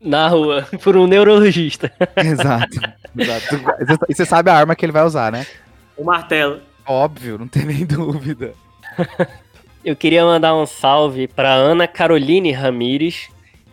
[0.04, 1.89] Na rua, por um neurologista.
[2.18, 2.78] Exato.
[3.18, 3.56] exato.
[4.10, 5.47] E você sabe a arma que ele vai usar, né?
[5.95, 6.60] O martelo.
[6.86, 8.54] Óbvio, não tem nem dúvida.
[9.84, 13.30] Eu queria mandar um salve para Ana Caroline Ramires.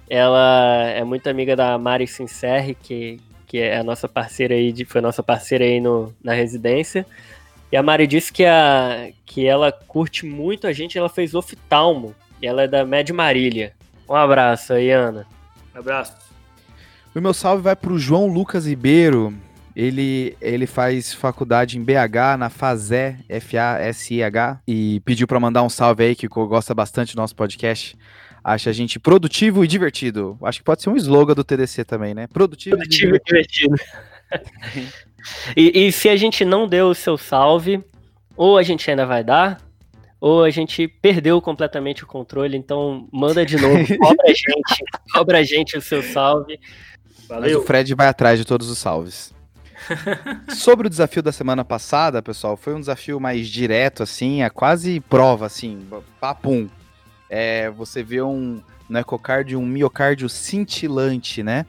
[0.08, 4.84] Ela é muito amiga da Mari Sincere, que, que é a nossa parceira aí, de,
[4.84, 7.04] foi nossa parceira aí no, na residência.
[7.72, 12.14] E a Mari disse que, a, que ela curte muito a gente, ela fez oftalmo.
[12.40, 13.72] E ela é da Med Marília.
[14.08, 15.26] Um abraço aí, Ana.
[15.74, 16.16] Um abraço.
[17.14, 19.34] O meu salve vai pro João Lucas Ribeiro.
[19.74, 26.04] Ele, ele faz faculdade em BH, na FASE, F-A-S-I-H, e pediu para mandar um salve
[26.04, 27.96] aí, que gosta bastante do nosso podcast.
[28.42, 30.38] Acha a gente produtivo e divertido.
[30.42, 32.26] Acho que pode ser um slogan do TDC também, né?
[32.26, 33.76] Produtivo, produtivo e divertido.
[35.56, 37.82] e, e se a gente não deu o seu salve,
[38.36, 39.60] ou a gente ainda vai dar,
[40.20, 45.38] ou a gente perdeu completamente o controle, então manda de novo, cobra a gente, cobra
[45.38, 46.60] a gente o seu salve.
[47.28, 47.54] Valeu.
[47.54, 49.32] Mas o Fred vai atrás de todos os salves.
[50.54, 55.00] Sobre o desafio da semana passada, pessoal, foi um desafio mais direto, assim, é quase
[55.00, 55.86] prova, assim,
[56.20, 56.68] papum.
[57.30, 61.64] É, você vê um no ecocárdio um miocárdio cintilante, né?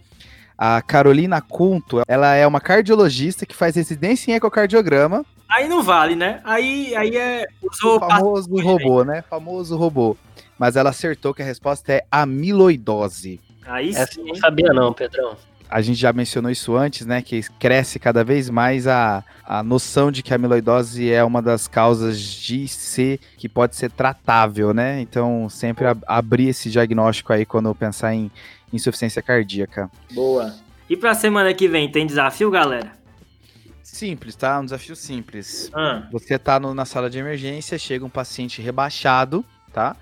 [0.57, 5.23] A Carolina Cunto, ela é uma cardiologista que faz residência em ecocardiograma.
[5.51, 6.41] Aí não vale, né?
[6.43, 7.45] Aí, aí é.
[7.61, 9.21] Usou o famoso robô, né?
[9.29, 10.15] Famoso robô.
[10.57, 13.39] Mas ela acertou que a resposta é amiloidose.
[13.65, 14.23] Aí Essa sim.
[14.23, 15.35] não sabia, não, Pedrão
[15.71, 17.21] a gente já mencionou isso antes, né?
[17.21, 21.65] Que cresce cada vez mais a, a noção de que a amiloidose é uma das
[21.65, 24.99] causas de ser que pode ser tratável, né?
[24.99, 28.29] Então, sempre ab abrir esse diagnóstico aí quando pensar em
[28.73, 29.89] insuficiência cardíaca.
[30.11, 30.53] Boa.
[30.89, 32.91] E pra semana que vem, tem desafio, galera?
[33.91, 34.57] Simples, tá?
[34.57, 35.69] Um desafio simples.
[35.73, 36.07] Ah.
[36.13, 39.97] Você tá no, na sala de emergência, chega um paciente rebaixado, tá?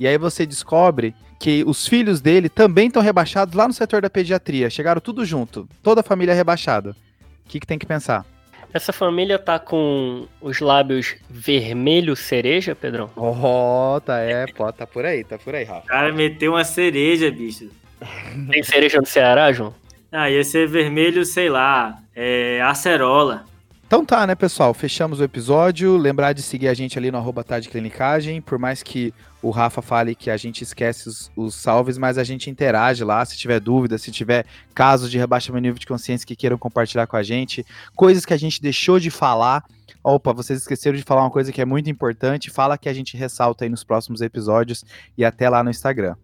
[0.00, 4.08] E aí você descobre que os filhos dele também estão rebaixados lá no setor da
[4.08, 4.70] pediatria.
[4.70, 6.96] Chegaram tudo junto, toda a família rebaixada.
[7.44, 8.24] O que, que tem que pensar?
[8.72, 13.10] Essa família tá com os lábios vermelho cereja, Pedrão?
[13.14, 15.84] Oh, tá, é, pô, tá por aí, tá por aí, Rafa.
[15.84, 17.68] O cara meteu uma cereja, bicho.
[18.50, 19.74] Tem cereja no Ceará, João?
[20.10, 23.44] Ah, ia ser vermelho, sei lá, é acerola.
[23.86, 24.72] Então tá, né, pessoal?
[24.72, 25.96] Fechamos o episódio.
[25.96, 28.40] Lembrar de seguir a gente ali no arroba Clinicagem.
[28.40, 29.12] Por mais que
[29.42, 33.24] o Rafa fale que a gente esquece os, os, salves, mas a gente interage lá.
[33.24, 37.16] Se tiver dúvida, se tiver casos de rebaixamento nível de consciência que queiram compartilhar com
[37.16, 39.62] a gente, coisas que a gente deixou de falar.
[40.02, 42.50] Opa, vocês esqueceram de falar uma coisa que é muito importante.
[42.50, 44.84] Fala que a gente ressalta aí nos próximos episódios
[45.16, 46.16] e até lá no Instagram.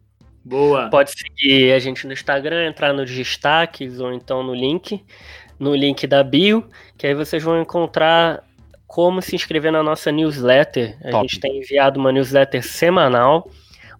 [0.44, 0.88] Boa.
[0.88, 5.04] Pode seguir a gente no Instagram, entrar nos destaques ou então no link,
[5.60, 6.64] no link da bio,
[6.96, 8.42] que aí vocês vão encontrar
[8.86, 10.96] como se inscrever na nossa newsletter.
[11.04, 11.28] A Top.
[11.28, 13.48] gente tem enviado uma newsletter semanal.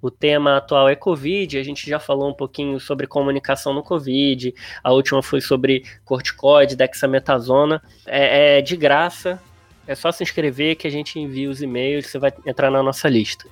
[0.02, 4.54] O tema atual é Covid, a gente já falou um pouquinho sobre comunicação no Covid,
[4.82, 7.82] a última foi sobre corticoide, dexametasona.
[8.06, 9.38] É, é de graça,
[9.86, 13.10] é só se inscrever que a gente envia os e-mails, você vai entrar na nossa
[13.10, 13.44] lista.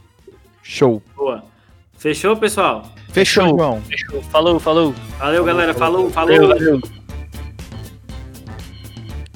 [0.62, 1.02] Show.
[1.14, 1.44] Boa.
[1.98, 2.90] Fechou, pessoal?
[3.10, 3.82] Fechou, João.
[3.82, 4.22] Fechou.
[4.22, 4.94] Falou, falou.
[5.18, 5.74] Valeu, galera.
[5.74, 6.48] Falou, falou.
[6.48, 6.97] Valeu, valeu.